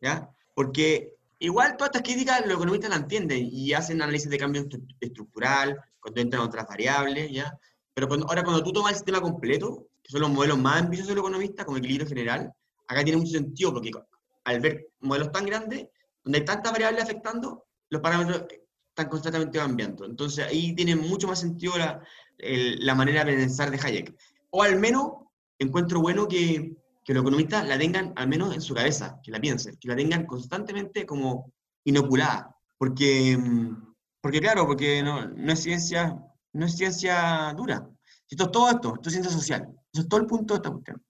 [0.01, 0.29] ¿ya?
[0.55, 4.95] Porque igual todas estas críticas los economistas la entienden y hacen análisis de cambio estru-
[5.01, 7.59] estructural, cuando entran otras variables, ¿ya?
[7.93, 11.09] Pero cuando- ahora cuando tú tomas el sistema completo, que son los modelos más ambiciosos
[11.09, 12.53] del economista, como equilibrio general,
[12.87, 13.91] acá tiene mucho sentido porque
[14.45, 15.87] al ver modelos tan grandes,
[16.23, 18.45] donde hay tantas variables afectando, los parámetros
[18.97, 20.05] están constantemente cambiando.
[20.05, 22.01] Entonces ahí tiene mucho más sentido la,
[22.39, 24.15] el- la manera de pensar de Hayek.
[24.49, 25.11] O al menos
[25.59, 29.39] encuentro bueno que, que los economistas la tengan al menos en su cabeza, que la
[29.39, 31.51] piensen, que la tengan constantemente como
[31.83, 32.55] inoculada.
[32.79, 36.17] Porque, mm, porque claro, porque no, no es ciencia,
[36.53, 37.87] no es ciencia dura.
[38.29, 39.67] Esto es todo esto, esto es ciencia social.
[39.93, 41.03] Eso es todo el punto de esta cuestión.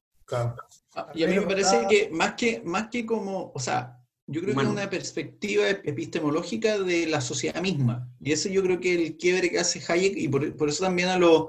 [0.94, 3.97] Ah, Y a mí me parece que más que, más que como, o sea,
[4.28, 8.12] yo creo que es una perspectiva epistemológica de la sociedad misma.
[8.20, 10.84] Y ese yo creo que es el quiebre que hace Hayek, y por, por eso
[10.84, 11.46] también a los,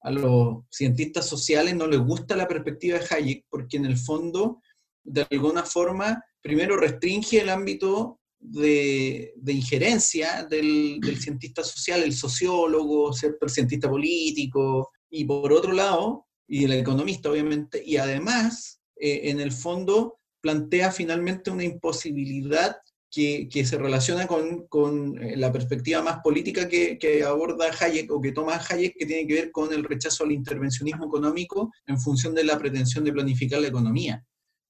[0.00, 4.62] a los cientistas sociales no les gusta la perspectiva de Hayek, porque en el fondo,
[5.02, 12.14] de alguna forma, primero restringe el ámbito de, de injerencia del, del cientista social, el
[12.14, 19.30] sociólogo, el cientista político, y por otro lado, y el economista obviamente, y además, eh,
[19.30, 22.76] en el fondo, plantea finalmente una imposibilidad
[23.10, 28.10] que, que se relaciona con, con, eh, la perspectiva más política que, que, aborda Hayek
[28.12, 31.98] o que toma Hayek, que tiene que ver con el rechazo al intervencionismo económico en
[31.98, 34.22] función de la pretensión de planificar la economía.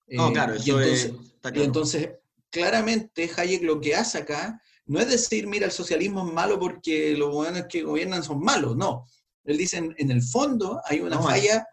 [0.07, 1.65] No, Eh, claro, y eso entonces, es- está y claro.
[1.65, 2.09] entonces,
[2.51, 7.17] claramente, Hayek lo que hace acá no es decir, mira, el socialismo es malo porque
[7.17, 9.05] los buenos que gobiernan son malos, no.
[9.45, 11.67] Él dice, en, en el fondo hay una No, falla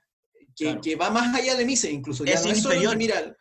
[0.55, 0.81] que, claro.
[0.81, 2.23] que va más allá de Mises incluso.
[2.23, 3.35] Ya Es no es solo mira,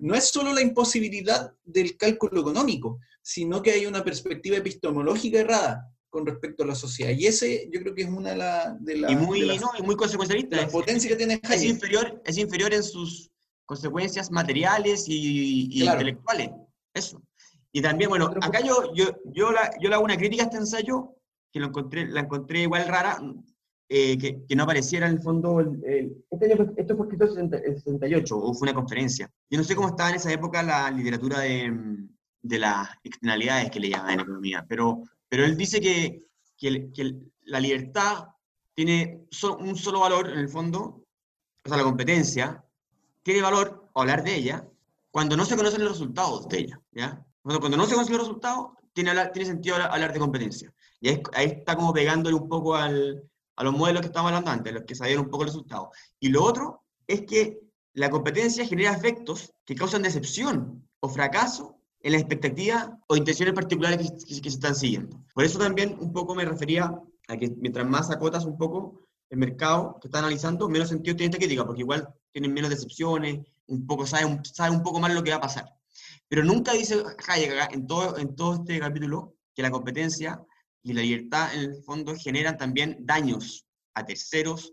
[0.00, 5.90] no es solo la imposibilidad del cálculo económico, sino que hay una perspectiva epistemológica errada
[6.10, 7.12] con respecto a la sociedad.
[7.12, 9.60] Y ese yo creo que es una de, la- de la- y muy, de las,
[9.60, 10.56] no, y muy consecuencialista.
[10.56, 11.68] de las es- potencias que tiene es Hayek.
[11.70, 13.30] inferior, es inferior en sus
[13.66, 16.00] consecuencias materiales y, y Claro.
[16.00, 16.50] intelectuales.
[16.94, 17.20] Eso.
[17.72, 20.56] Y también, bueno, acá yo, yo, yo, la- yo le hago una crítica a este
[20.56, 21.14] ensayo,
[21.52, 23.20] que lo encontré, la encontré igual rara,
[23.88, 25.60] eh, que, que no apareciera en el fondo.
[25.60, 29.30] el- el- este año esto fue escrito en 60 en 68, o fue una conferencia.
[29.50, 31.72] Yo no sé cómo estaba en esa época la literatura de,
[32.42, 36.22] de las externalidades que le llaman en economía, pero, pero él dice que,
[36.56, 38.26] que, el- que el- la libertad
[38.74, 41.04] tiene so- un solo valor en el fondo,
[41.64, 42.62] o sea, la competencia,
[43.22, 44.66] tiene valor hablar de ella
[45.10, 47.24] cuando no se conocen los resultados de ella, ¿ya?
[47.42, 50.72] Cuando, cuando no se conocen los resultados, tiene, tiene sentido hablar, hablar de competencia.
[51.00, 53.27] Y ahí, ahí está como pegándole un poco al,
[53.58, 55.90] a los modelos que estábamos hablando antes, los que sabían un poco el resultado.
[56.20, 57.58] Y lo otro es que
[57.92, 64.12] la competencia genera efectos que causan decepción o fracaso en las expectativas o intenciones particulares
[64.24, 65.24] que, se están siguiendo.
[65.34, 66.94] Por eso también un poco me refería
[67.26, 71.30] a que mientras más acotas un poco el mercado que está analizando, menos sentido tiene
[71.30, 75.30] esta crítica, porque igual tienen menos decepciones, un poco sabe, un- poco más lo que
[75.30, 75.64] va a pasar.
[76.28, 80.40] Pero nunca dice Hayek en todo, en todo este capítulo, que la competencia
[80.82, 83.64] y la libertad en el fondo generan también daños
[83.94, 84.72] a terceros,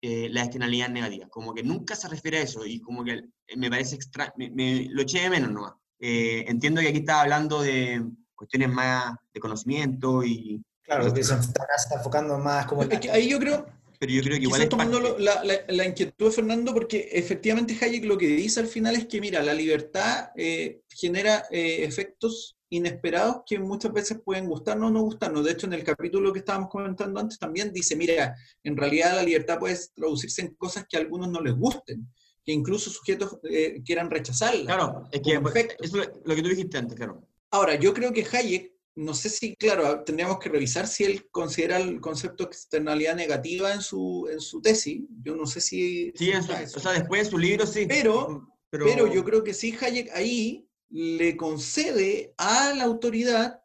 [0.00, 1.28] eh, las externalidades negativas.
[1.30, 3.22] Como que nunca se refiere a eso y como que
[3.56, 5.74] me parece extra, me, me- lo eché de menos nomás.
[6.00, 8.02] Eh, entiendo que aquí está hablando de
[8.34, 10.60] cuestiones más de conocimiento y...
[10.82, 12.82] Claro, que se está, enfocando más como...
[12.82, 13.64] Es que ahí yo creo,
[14.00, 17.08] Pero yo creo que igual es tomando parte- la, la- la inquietud de Fernando, porque
[17.12, 21.84] efectivamente Hayek lo que dice al final es que, mira, la libertad eh, genera eh,
[21.84, 25.44] efectos inesperados que muchas veces pueden gustarnos o no gustarnos.
[25.44, 29.22] De hecho, en el capítulo que estábamos comentando antes también dice, mira, en realidad la
[29.22, 32.08] libertad puede traducirse en cosas que a algunos no les gusten,
[32.44, 34.64] que incluso sujetos eh, quieran rechazarla.
[34.64, 35.86] Claro, es que efectos.
[35.86, 37.22] eso es lo que tú dijiste antes, claro.
[37.50, 41.78] Ahora, yo creo que Hayek, no sé si, claro, tendríamos que revisar si él considera
[41.78, 45.02] el concepto de externalidad negativa en su, en su tesis.
[45.22, 46.12] Yo no sé si...
[46.14, 46.78] Sí, está eso.
[46.78, 47.86] o sea, después de su libro sí.
[47.86, 53.62] Pero- Pero yo creo que sí, Hayek ahí le concede a la autoridad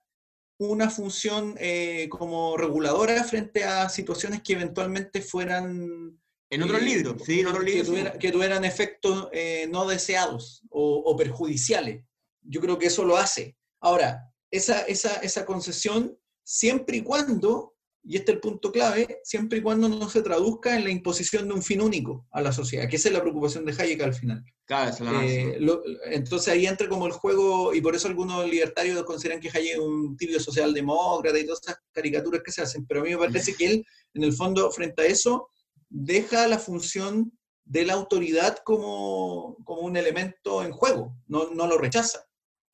[0.59, 6.19] una función eh, como reguladora frente a situaciones que eventualmente fueran...
[6.49, 8.13] En otros eh, libros, sí, en otros que, libros.
[8.13, 8.19] sí.
[8.19, 12.05] que tuvieran efectos eh, no deseados o, o perjudiciales.
[12.41, 13.57] Yo creo que eso lo hace.
[13.81, 17.76] Ahora, esa, esa, esa concesión, siempre y cuando,
[18.09, 21.47] y este es el punto clave, siempre y cuando no se traduzca en la imposición
[21.47, 24.13] de un fin único a la sociedad, que esa es la preocupación de Hayek al
[24.13, 24.43] final.
[24.65, 28.07] Claro, eso es la Eh, lo- entonces ahí entra como el juego, y por eso
[28.07, 32.61] algunos libertarios consideran que Hayek es un tibio socialdemócrata y todas esas caricaturas que se
[32.61, 35.49] hacen, pero a mí me parece que él, en el fondo, frente a eso,
[35.89, 37.31] deja la función
[37.65, 42.19] de la autoridad como, como un elemento en juego, no, no lo rechaza.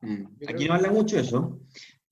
[0.01, 0.25] Mm.
[0.47, 1.59] Aquí no habla mucho de eso.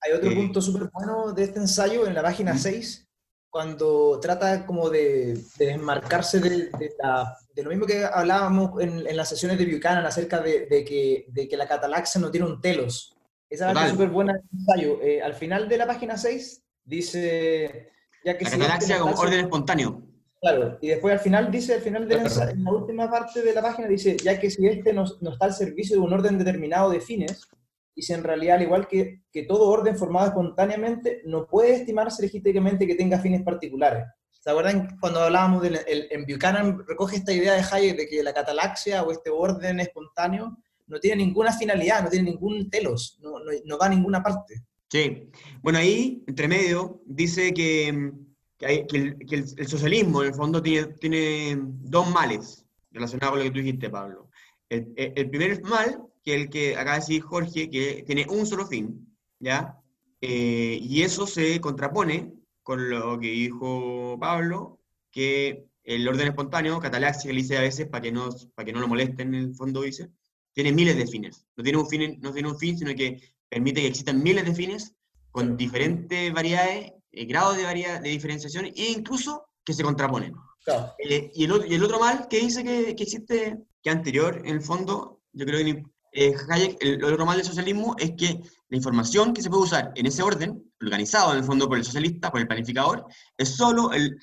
[0.03, 2.57] Hay otro Eh, punto súper bueno de este ensayo en la página ¿Mm?
[2.57, 3.07] 6,
[3.52, 6.49] cuando trata como de, de desmarcarse de,
[6.80, 11.26] de la- de lo mismo que hablábamos en, en las sesiones de Buchanan acerca que,
[11.28, 13.16] de que la catalaxia no tiene un telos.
[13.49, 15.02] Esa parte es súper buena ensayo.
[15.02, 17.89] Eh, al final de la página 6 dice...
[18.24, 20.02] Ya que La catalaxia como orden espontáneo.
[20.39, 23.54] Claro, y después al final dice, al final de la, en la última parte de
[23.54, 26.38] la página dice, ya que si este no, no está al servicio de un orden
[26.38, 27.47] determinado de fines,
[27.95, 32.21] y si en realidad, al igual que, que todo orden formado espontáneamente, no puede estimarse
[32.23, 34.05] legítimamente que tenga fines particulares.
[34.31, 38.23] ¿Se acuerdan cuando hablábamos del, el- en Buchanan recoge esta idea de Hayek de que
[38.23, 43.39] la catalaxia o este orden espontáneo no tiene ninguna finalidad, no tiene ningún telos, no,
[43.39, 44.63] no, no va a ninguna parte.
[44.89, 45.29] Sí.
[45.61, 48.11] Bueno, ahí, entre medio, dice que,
[48.57, 52.65] que, hay- que el, que el- el socialismo, en el fondo, tiene, tiene dos males
[52.91, 54.29] relacionados con lo que tú dijiste, Pablo.
[54.69, 58.65] El- el primer mal, que el que acaba de decir Jorge, que tiene un solo
[58.67, 59.78] fin, ¿ya?
[60.22, 62.32] Eh, y eso se contrapone
[62.63, 67.88] con lo que dijo Pablo, que el orden espontáneo, catalaxia, que le dice a veces
[67.88, 70.09] para que, no, para que no lo molesten, en el fondo dice,
[70.53, 71.45] tiene miles de fines.
[71.57, 73.19] No tiene un fin, no tiene un fin sino que
[73.49, 74.93] permite que existan miles de fines
[75.32, 80.34] con diferentes variedades, eh, grados de, varia- de diferenciación e incluso que se contraponen.
[80.63, 80.93] Claro.
[80.99, 84.39] Eh, y, el otro, y el otro mal que dice que, que existe, que anterior,
[84.45, 88.12] en el fondo, yo creo que eh, Hayek, el, el otro mal del socialismo es
[88.18, 88.39] que
[88.70, 91.84] la información que se puede usar en ese orden, organizado en el fondo por el
[91.86, 93.05] socialista, por el planificador,
[93.38, 94.18] es solo el,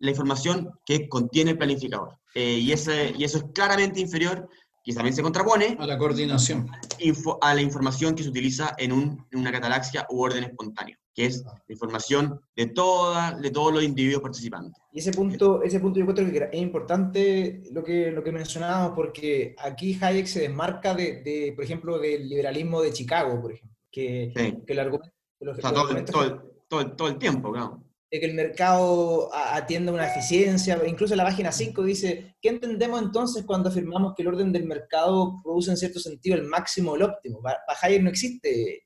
[0.00, 2.18] la información que contiene el planificador.
[2.34, 4.48] Eh, y, ese, y eso es claramente inferior,
[4.84, 6.70] que también se contrapone, A la coordinación.
[7.00, 10.96] info- a la información que se utiliza en, un- en una catalaxia u orden espontáneo,
[11.18, 14.80] que es la información de, toda, de todos los individuos participantes.
[14.92, 18.92] Y ese punto, ese punto yo creo que es importante lo que, lo que mencionábamos,
[18.94, 23.76] porque aquí Hayek se desmarca de, de, por ejemplo, del liberalismo de Chicago, por ejemplo,
[23.90, 24.58] que, Sí.
[24.64, 26.04] que el argumento, los- O sea, todo, todo, el-
[26.68, 27.82] todo, el- todo el tiempo, claro.
[28.10, 33.44] de que el mercado atienda una eficiencia, incluso la página 5 dice, ¿qué entendemos entonces
[33.44, 37.02] cuando afirmamos que el orden del mercado produce en cierto sentido el máximo o el
[37.02, 37.42] óptimo?
[37.42, 38.84] Para Hayek no existe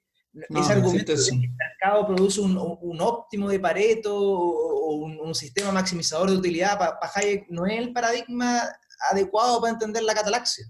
[0.49, 5.21] No, ese argumento de que el mercado produce un, un- óptimo de Pareto o, un,
[5.21, 6.79] un sistema maximizador de utilidad.
[6.79, 8.63] Para, Hayek no es el paradigma
[9.11, 10.65] adecuado para entender la catalaxia.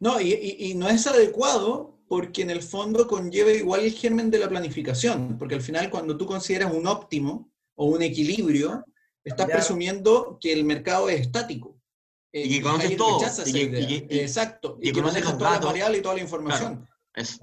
[0.00, 4.30] No, y, y- y no es adecuado porque en el fondo conlleva igual el germen
[4.30, 8.86] de la planificación, porque al final cuando tú consideras un óptimo o un equilibrio,
[9.22, 9.54] estás Ya.
[9.54, 11.76] presumiendo que el mercado es estático.
[12.32, 13.80] Eh, Y que conoces todo, rechaza y esa que- idea.
[13.80, 16.88] y que- y- Exacto, y y, que conoces todas las variables y toda la información.
[17.14, 17.38] Eso.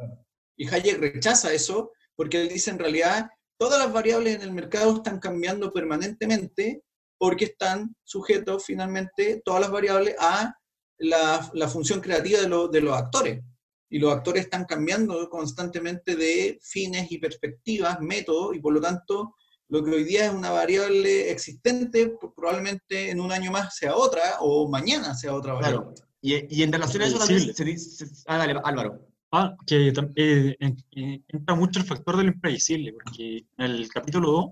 [0.57, 4.95] Y Hayek rechaza eso porque él dice en realidad todas las variables en el mercado
[4.95, 6.83] están cambiando permanentemente
[7.17, 10.53] porque están sujetos finalmente todas las variables a
[10.97, 13.41] la, la función creativa de, lo- de los actores.
[13.89, 19.35] Y los actores están cambiando constantemente de fines y perspectivas, métodos, y por lo tanto
[19.69, 24.37] lo que hoy día es una variable existente, probablemente en un año más sea otra,
[24.41, 25.93] o mañana sea otra variable.
[25.95, 26.09] Claro.
[26.21, 28.05] Y, y en relación a eso también se dice...
[28.27, 29.07] Ah, dale, Álvaro.
[29.37, 34.31] Ah, que eh, eh, entra mucho el factor de lo impredecible, porque en el capítulo
[34.31, 34.45] 2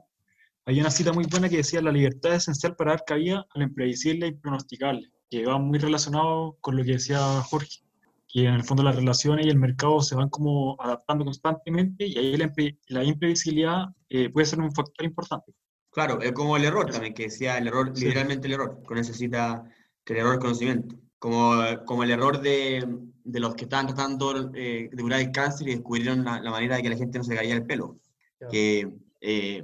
[0.66, 3.60] hay una cita muy buena que decía la libertad es esencial para dar cabida a
[3.60, 7.20] lo impredecible y pronosticable, que va muy relacionado con lo que decía
[7.50, 7.80] Jorge,
[8.28, 12.18] que en el fondo las relaciones y el mercado se van como adaptando constantemente y
[12.18, 15.54] ahí la, impre- la imprevisibilidad eh, puede ser un factor importante.
[15.92, 18.06] Claro, es como el error también, que decía el error, Sí.
[18.06, 19.64] literalmente el error, con eso cita
[20.04, 20.96] que el error es conocimiento.
[21.24, 21.56] Como,
[21.86, 22.86] como el error de,
[23.24, 26.76] de los que estaban tratando eh, de curar el cáncer y descubrieron la, la manera
[26.76, 27.98] de que la gente no se caía el pelo.
[28.38, 28.52] Claro.
[28.52, 29.64] Que eh,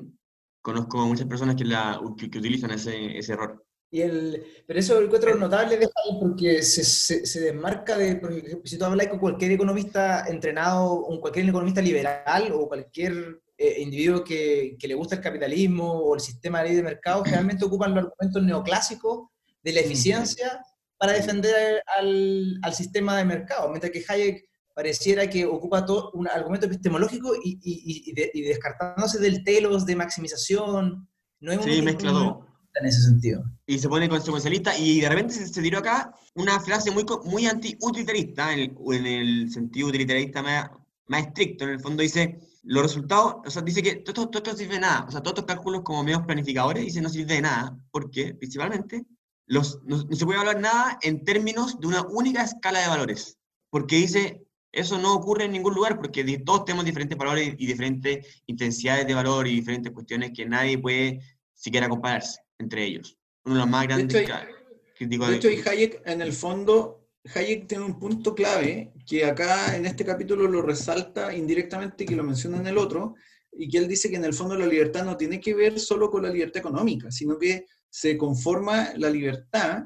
[0.62, 3.62] conozco muchas personas que, la, que, que utilizan ese, ese error.
[3.91, 8.32] Y el, pero eso lo encuentro notable de porque se, se, se desmarca de, por
[8.32, 13.82] ejemplo, si tú hablas con cualquier economista entrenado, o cualquier economista liberal o cualquier eh,
[13.82, 17.66] individuo que, que, le gusta el capitalismo o el sistema de ley de mercado, generalmente
[17.66, 19.28] ocupan los argumentos neoclásicos
[19.62, 20.64] de la eficiencia
[21.00, 26.28] para defender al, al sistema de mercado, mientras que Hayek pareciera que ocupa todo un
[26.28, 31.10] argumento epistemológico y, y, y, de, y descartándose del telos de maximización.
[31.39, 32.45] No es sí, un, mezcla todo
[32.76, 33.43] en ese sentido.
[33.66, 37.45] Y se pone consecuencialista y de repente se, se tiró acá una frase muy, muy
[37.45, 40.70] anti-utilitarista, en, en, el sentido utilitarista más,
[41.08, 41.64] más, estricto.
[41.64, 44.82] En el fondo dice, los resultados, o sea, dice que todo, todo, todo sirve de
[44.82, 45.06] nada.
[45.08, 47.78] O sea, todos estos cálculos como medios planificadores, dice no sirve de nada.
[47.91, 49.06] porque Principalmente,
[49.50, 53.38] los, no, no se puede hablar nada en términos de una única escala de valores.
[53.72, 58.41] Porque dice, eso no ocurre en ningún lugar porque todos tenemos diferentes valores y diferentes
[58.45, 61.20] intensidades de valor y diferentes cuestiones que nadie puede
[61.54, 63.18] siquiera compararse entre ellos.
[63.43, 64.47] Uno de los más grandes de hecho, hay,
[64.95, 69.76] críticos de hecho, y Hayek, en el fondo, Hayek tiene un punto clave que acá
[69.76, 73.16] en este capítulo lo resalta indirectamente que lo menciona en el otro,
[73.52, 76.12] y que él dice que en el fondo la libertad no tiene que ver solo
[76.12, 79.84] con la libertad económica, sino que se conforma la libertad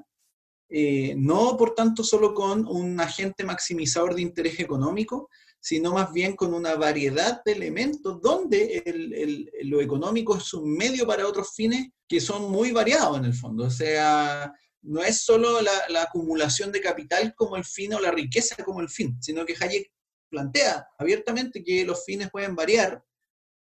[0.75, 5.29] eh, no por tanto solo con un agente maximizador de interés económico,
[5.59, 11.05] sino más bien con una variedad de elementos donde el, lo económico es un medio
[11.05, 13.65] para otros fines que son muy variados en el fondo.
[13.65, 14.51] O sea,
[14.81, 18.81] no es solo la, la acumulación de capital como el fin o la riqueza como
[18.81, 19.91] el fin, sino que Hayek
[20.27, 23.03] plantea abiertamente que los fines pueden variar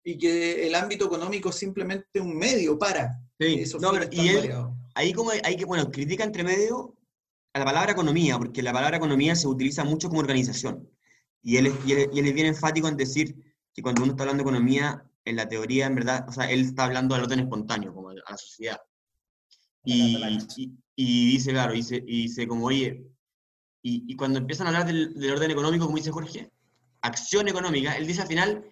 [0.04, 4.30] y que el ámbito económico es simplemente un medio para sí, esos no, fines y
[4.30, 4.54] él,
[4.96, 6.96] ahí como hay que, bueno, critica entre medio
[7.54, 10.90] a la palabra economía, porque la palabra economía se utiliza mucho como organización.
[11.42, 13.36] Y él, es, y, él, y él es bien enfático en decir
[13.74, 16.62] que cuando uno está hablando de economía, en la teoría, en verdad, o sea, él
[16.62, 18.82] está hablando al orden espontáneo, como a la sociedad.
[19.86, 20.18] Y,
[20.56, 23.06] y, y dice, claro, dice, y dice como, oye,
[23.82, 26.52] y, y, cuando empiezan a hablar del, del, orden económico, como dice Jorge,
[27.02, 28.66] acción económica, él dice al final,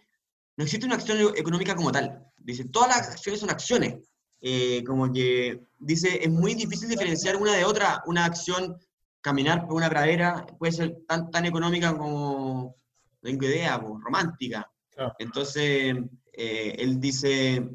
[0.55, 2.25] no existe una acción económica como tal.
[2.37, 3.95] Dice, todas las acciones son acciones.
[4.41, 8.01] Eh, como que dice, es muy difícil diferenciar una de otra.
[8.07, 8.77] Una acción,
[9.21, 12.75] caminar por una pradera, puede ser tan, tan económica como,
[13.21, 14.69] tengo idea, como romántica.
[14.89, 15.13] Claro.
[15.19, 15.95] Entonces,
[16.33, 17.69] eh, él dice,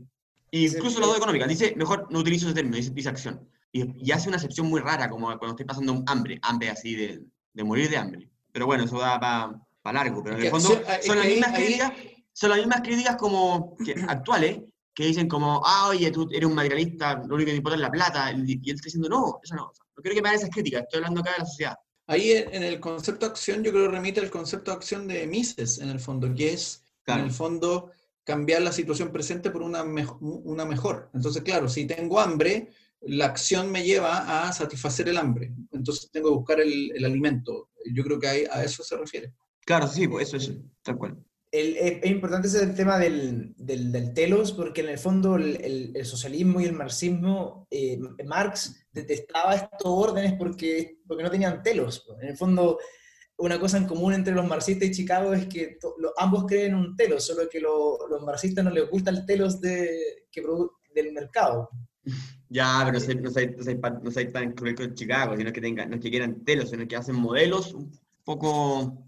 [0.50, 3.48] incluso la dos económica, dice, mejor no utilizo ese término, dice, dice acción.
[3.72, 7.22] Y, y, hace una excepción muy rara, como cuando estoy pasando hambre, hambre así de,
[7.52, 8.30] de morir de hambre.
[8.52, 10.22] Pero bueno, eso da para pa largo.
[10.22, 11.92] Pero en el fondo son las mismas críticas,
[12.32, 14.60] son las mismas críticas como que, actuales,
[14.96, 17.82] que dicen como, ah, oye, tú eres un materialista, lo único que te importa es
[17.82, 20.50] la plata, y él está diciendo, no, eso no, no quiero que me hagan esas
[20.50, 21.76] críticas, estoy hablando acá de la sociedad.
[22.06, 25.26] Ahí en el concepto de acción, yo creo que remite al concepto de acción de
[25.26, 27.20] Mises, en el fondo, que es, claro.
[27.20, 27.90] en el fondo,
[28.24, 31.10] cambiar la situación presente por una, mejo una mejor.
[31.12, 32.70] Entonces, claro, si tengo hambre,
[33.02, 35.52] la acción me lleva a satisfacer el hambre.
[35.72, 37.68] Entonces tengo que buscar el, el alimento.
[37.92, 39.34] Yo creo que a, a, eso se refiere.
[39.66, 41.22] Claro, sí, pues eso es tal cual.
[41.56, 45.56] El, es, es, importante ese tema del, del, del, telos, porque en el fondo el,
[45.56, 51.62] el, el socialismo y el marxismo, eh, Marx detestaba estos órdenes porque, porque no tenían
[51.62, 52.06] telos.
[52.20, 52.78] En el fondo,
[53.38, 56.74] una cosa en común entre los marxistas y Chicago es que to, lo, ambos creen
[56.74, 60.42] un telos, solo que lo, los marxistas no les gusta el telos de, que
[60.94, 61.70] del mercado.
[62.48, 65.52] Ya, pero no soy, no soy, no soy, no soy tan cruel con Chicago, sino
[65.52, 67.90] que, tengan, no es que quieran telos, sino que hacen modelos un
[68.24, 69.04] poco...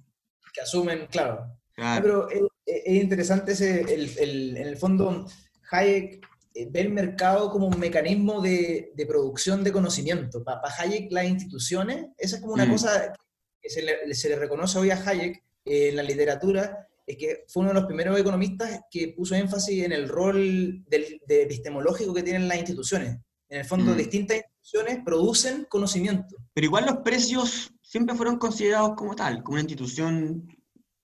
[0.53, 1.58] Que asumen, claro.
[1.79, 2.29] Claro.
[2.29, 2.43] Pero es,
[2.85, 5.27] es interesante ese, el, el, en el fondo,
[5.71, 10.43] Hayek eh, ve el mercado como un mecanismo de, de producción de conocimiento.
[10.43, 12.71] Para, para, Hayek, las instituciones, esa es como una mm.
[12.71, 13.13] cosa
[13.61, 17.45] que se le, se le, reconoce hoy a Hayek eh, en la literatura, es que
[17.49, 22.13] fue uno de los primeros economistas que puso énfasis en el rol del, de epistemológico
[22.13, 23.17] que tienen las instituciones.
[23.49, 23.97] En el fondo, mm.
[23.97, 26.37] distintas instituciones producen conocimiento.
[26.53, 30.47] Pero igual los precios siempre fueron considerados como tal, como una institución,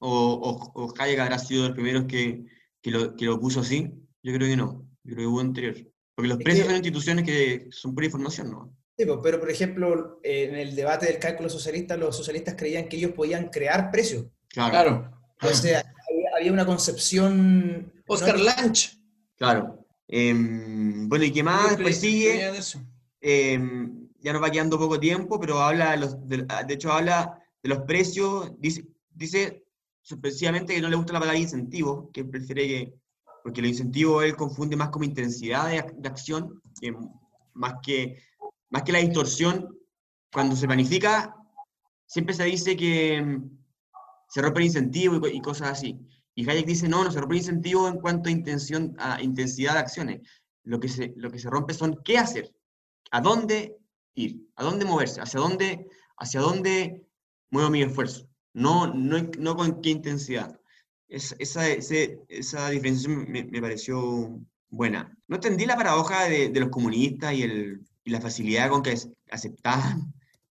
[0.07, 2.45] o, o, o Hayek habrá sido de los primeros que,
[2.83, 3.91] que, lo, que lo puso así.
[4.23, 5.77] Yo creo que no, yo creo que hubo anterior.
[6.15, 8.77] Porque los es precios que, son instituciones que son pura información, ¿no?
[8.97, 13.13] Sí, pero por ejemplo, en el debate del cálculo socialista, los socialistas creían que ellos
[13.13, 14.27] podían crear precios.
[14.49, 14.71] Claro.
[14.71, 15.11] claro.
[15.43, 17.93] O sea, había, había una concepción...
[18.07, 18.45] Oscar ¿no?
[18.45, 18.99] Lanch.
[19.37, 19.87] Claro.
[20.07, 21.71] Eh, bueno, ¿y qué más?
[21.71, 22.53] Después sigue.
[23.21, 23.59] Eh,
[24.21, 27.71] ya nos va quedando poco tiempo, pero habla, de, los, de, de, hecho habla de
[27.71, 29.64] los precios, dice, dice
[30.05, 32.95] sorpresivamente que no le gusta la palabra incentivo, que prefiere que,
[33.43, 36.95] porque el incentivo él confunde más como intensidad de, ac- de acción, que
[37.55, 38.19] más, que,
[38.71, 39.77] más que la distorsión.
[40.31, 41.35] Cuando se planifica,
[42.07, 43.59] siempre se dice que mm,
[44.29, 45.99] se rompe el incentivo y cosas así.
[46.35, 49.75] Y Hayek dice, no, no se rompe el incentivo en cuanto a, intención, a intensidad
[49.75, 50.29] de acciones.
[50.65, 52.55] Lo que, se, lo que se rompe son qué hacer,
[53.11, 53.77] a dónde
[54.15, 55.87] ir, a dónde moverse, hacia dónde,
[56.19, 57.07] hacia dónde
[57.51, 60.59] muevo mi esfuerzo, no, no, no con qué intensidad.
[61.09, 64.41] Es- esa, ese- esa diferenciación me, me pareció
[64.71, 65.17] buena.
[65.29, 68.95] No entendí la paradoja de, de los comunistas y, el, y la facilidad con que
[69.31, 70.13] aceptaban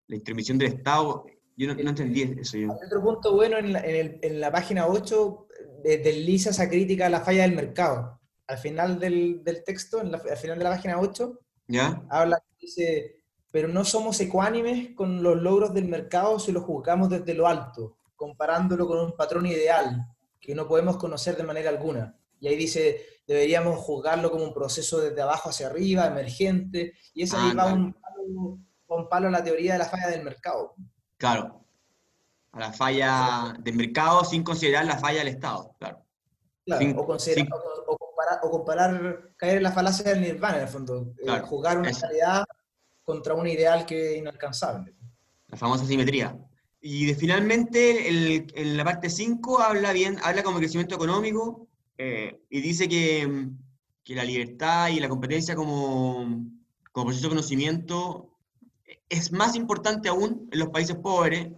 [0.09, 1.25] la intervención del Estado.
[1.57, 2.57] Yo no, no entendí eso.
[2.59, 2.73] Yo.
[2.73, 5.47] Otro punto bueno en la, en el- en la página 8
[5.85, 8.19] de- desliza esa crítica a la falla del mercado.
[8.47, 11.39] Al final del, del texto, en la- al final de la página 8,
[11.69, 12.03] ¿Ya?
[12.11, 13.20] habla, dice,
[13.51, 17.97] pero no somos ecuánimes con los logros del mercado si los juzgamos desde lo alto,
[18.17, 20.07] comparándolo con un patrón ideal
[20.41, 22.17] que no podemos conocer de manera alguna.
[22.41, 27.37] Y ahí dice, deberíamos juzgarlo como un proceso desde abajo hacia arriba, emergente, y eso
[27.37, 27.75] ahí Ah, va claro.
[27.77, 28.59] un palo,
[28.91, 30.75] va un palo a la teoría de la falla del mercado.
[31.19, 31.65] Claro.
[32.53, 35.75] A la falla del mercado sin considerar la falla del Estado.
[35.79, 36.03] Claro.
[36.65, 40.21] Claro, Sin- o, considerar- sin- o- o comparar, o comparar, caer en la falacia del
[40.23, 42.07] nirvana, en el fondo, eh, Claro, jugar una eso.
[42.07, 42.45] realidad
[43.05, 44.95] contra un ideal que es inalcanzable.
[45.49, 46.39] la famosa simetría.
[46.81, 51.67] Y de- finalmente, el- en la parte 5 habla bien, habla como crecimiento económico
[51.99, 53.49] eh, y dice que,
[54.05, 56.47] que la libertad y la competencia como,
[56.93, 58.31] como proceso de conocimiento
[59.09, 61.49] es más importante aún en los países pobres,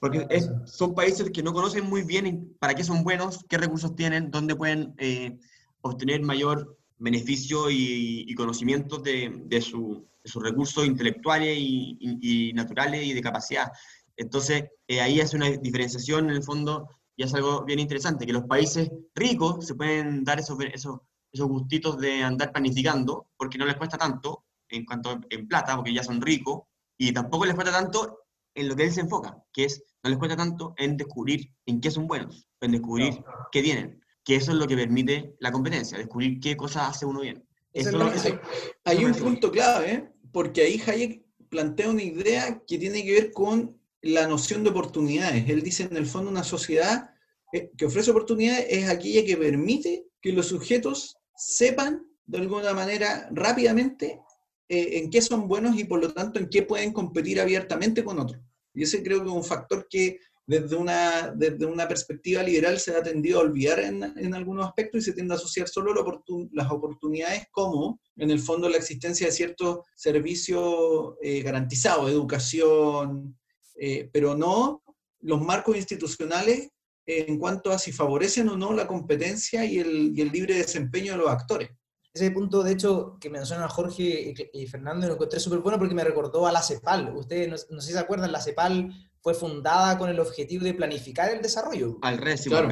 [0.00, 3.56] porque es- son países que no conocen muy bien en- para qué son buenos, qué
[3.56, 5.38] recursos tienen, dónde pueden eh,
[5.80, 12.48] obtener mayor beneficio y, y conocimientos de, de su- de sus recursos intelectuales y, y-
[12.50, 13.70] y naturales y de capacidad.
[14.16, 18.32] Entonces, eh, ahí hace una diferenciación en el fondo y es algo bien interesante, que
[18.32, 21.00] los países ricos se pueden dar esos, esos,
[21.32, 25.92] esos gustitos de andar planificando, porque no les cuesta tanto en cuanto en plata, porque
[25.94, 26.62] ya son ricos,
[26.96, 28.20] y tampoco les cuesta tanto
[28.54, 31.80] en lo que él se enfoca, que es, no les cuesta tanto en descubrir en
[31.80, 33.14] qué son buenos, en descubrir
[33.50, 37.20] qué tienen, que eso es lo que permite la competencia, descubrir qué cosas hace uno
[37.20, 37.44] bien.
[37.72, 38.40] Eso es Eso-
[38.84, 40.12] Hay eso un punto clave, ¿eh?
[40.32, 45.48] Porque ahí Hayek plantea una idea que tiene que ver con la noción de oportunidades.
[45.48, 47.10] Él dice, en el fondo, una sociedad
[47.52, 53.28] eh, que ofrece oportunidades es aquella que permite que los sujetos sepan, de alguna manera,
[53.32, 54.20] rápidamente,
[54.68, 58.18] eh, en qué son buenos y, por lo tanto, en qué pueden competir abiertamente con
[58.18, 58.42] otros.
[58.74, 60.18] Y ese creo que es un factor que
[60.48, 65.02] desde una, desde una perspectiva liberal se ha tendido a olvidar en, en algunos aspectos
[65.02, 68.78] y se tiende a asociar solo la oportun- las oportunidades como, en el fondo, la
[68.78, 73.38] existencia de ciertos servicios eh, garantizados, educación,
[73.78, 74.82] eh, pero no
[75.20, 76.70] los marcos institucionales
[77.04, 81.12] en cuanto a si favorecen o no la competencia y el, y el libre desempeño
[81.12, 81.68] de los actores.
[82.14, 85.94] Ese punto, de hecho, que mencionan Jorge y, y Fernando, lo encontré súper bueno porque
[85.94, 87.14] me recordó a la CEPAL.
[87.14, 88.90] Ustedes, no, no sé si se acuerdan, la CEPAL
[89.22, 91.98] fue fundada con el objetivo de planificar el desarrollo.
[92.02, 92.68] Al revés, Claro.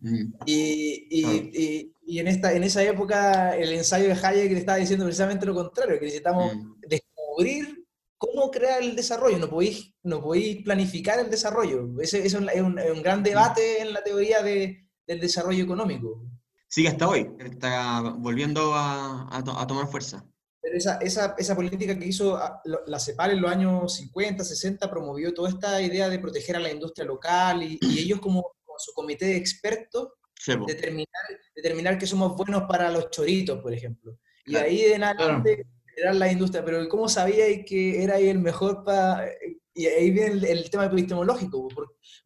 [0.00, 0.32] Mm.
[0.46, 1.36] Y, y, Claro.
[1.52, 5.44] y- y en, esta, en esa época el ensayo de Hayek le estaba diciendo precisamente
[5.46, 6.74] lo contrario, que necesitamos Mm.
[6.88, 7.84] descubrir
[8.16, 11.88] cómo crear el desarrollo, no podéis, no podéis planificar el desarrollo.
[12.00, 15.20] Ese, ese es, un, es un- es un gran debate en la teoría de- del
[15.20, 16.22] desarrollo económico.
[16.68, 20.24] Sigue hasta hoy, está volviendo a, a to- a tomar fuerza.
[20.66, 24.90] Pero esa, esa, esa política que hizo ah, la CEPAL en los años 50, 60
[24.90, 28.76] promovió toda esta idea de proteger a la industria local y, y ellos como, como
[28.76, 31.06] su comité de expertos Sí, determinar,
[31.54, 34.18] determinar que somos buenos para los choritos, por ejemplo.
[34.44, 36.64] Y Claro, ahí en adelante generar la industria.
[36.64, 39.24] Pero ¿cómo sabíais que era el mejor para...?
[39.72, 41.68] Y ahí viene el, el tema epistemológico.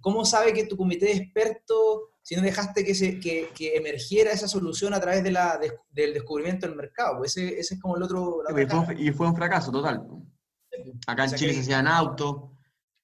[0.01, 4.31] ¿Cómo sabe que tu comité de expertos, si no dejaste que, se, que, que emergiera
[4.33, 7.19] esa solución a través de la, de- del descubrimiento del mercado?
[7.19, 8.43] Pues ese, ese es como el otro...
[8.43, 9.01] la y, fue, cara.
[9.01, 10.07] y fue un fracaso total.
[10.07, 10.23] po.
[11.07, 12.37] Acá O en sea Chile que- se hacían autos,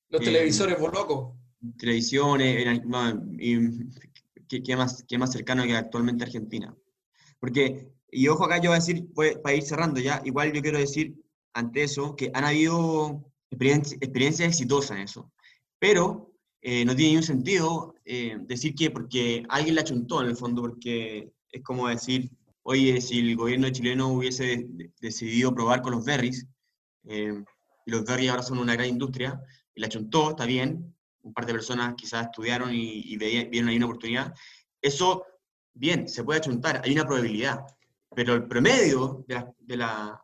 [0.09, 1.35] Los Eh, televisores locos.
[1.79, 3.59] televisiones, era- no, y
[4.49, 6.75] qué, qué más, qué más cercano que actualmente Argentina.
[7.41, 10.63] Porque, y ojo acá yo voy a decir, pues, para ir cerrando ya, igual yo
[10.63, 11.15] quiero decir
[11.55, 15.33] ante eso que han habido experiencias experiencias exitosas en eso,
[15.79, 16.33] pero
[16.69, 20.63] eh, no tiene ningún sentido eh, decir que porque alguien la chuntó en el fondo,
[20.63, 22.29] porque es como decir,
[22.65, 26.45] oye, si el gobierno chileno hubiese de- de- decidido probar con los berries,
[27.05, 27.35] eh,
[27.87, 29.41] los berries ahora son una gran industria,
[29.77, 30.93] y la chuntó, está bien,
[31.23, 34.35] un par de personas quizás estudiaron y, y vieron ahí una oportunidad,
[34.83, 35.23] eso,
[35.73, 37.61] bien, se puede achuntar, hay una probabilidad,
[38.17, 39.35] pero el promedio de,
[39.77, 40.19] las-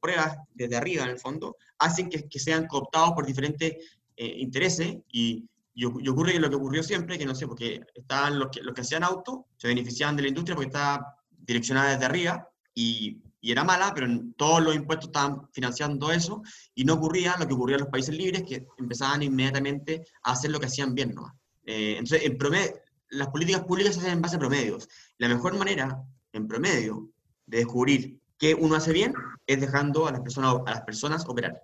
[0.00, 3.76] pruebas desde arriba, en el fondo, hacen que, que sean cooptados por diferentes
[4.16, 8.48] intereses y, y, y ocurre lo que ocurrió siempre, que no sé, porque estaban los
[8.50, 12.48] que, los que hacían auto, se beneficiaban de la industria porque estaba direccionada desde arriba
[12.74, 16.42] y, y era mala, pero en- todos los impuestos estaban financiando eso
[16.74, 20.50] y no ocurría lo que ocurría en los países libres, que empezaban inmediatamente a hacer
[20.50, 21.14] lo que hacían bien.
[21.14, 21.32] ¿no?
[21.64, 22.72] Eh, entonces, en promedio,
[23.10, 24.88] las políticas públicas se hacen en base a promedios.
[25.18, 26.02] La mejor manera,
[26.32, 27.10] en promedio,
[27.46, 29.12] de descubrir qué uno hace bien
[29.46, 31.60] es dejando a las personas, a las personas operar.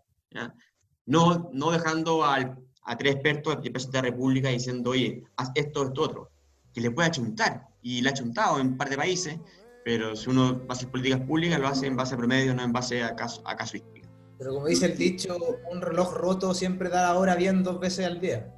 [1.07, 2.59] No, no dejando al-
[2.89, 6.31] a tres expertos de Presidente de la República diciendo, oye, haz esto, esto, otro,
[6.73, 7.69] que le puede achuntar.
[7.83, 9.39] Y le ha achuntado en un par de países,
[9.85, 12.63] pero si uno va a hacer políticas públicas, lo hace en base a promedio, no
[12.63, 14.09] en base a, caso, a casuística.
[14.39, 15.37] Pero como dice el dicho,
[15.71, 18.55] un reloj roto siempre da la hora bien dos veces al día.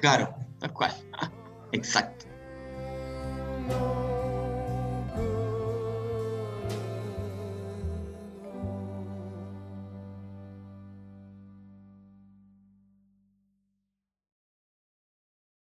[0.00, 0.92] Claro, tal cual.
[1.72, 2.26] Exacto.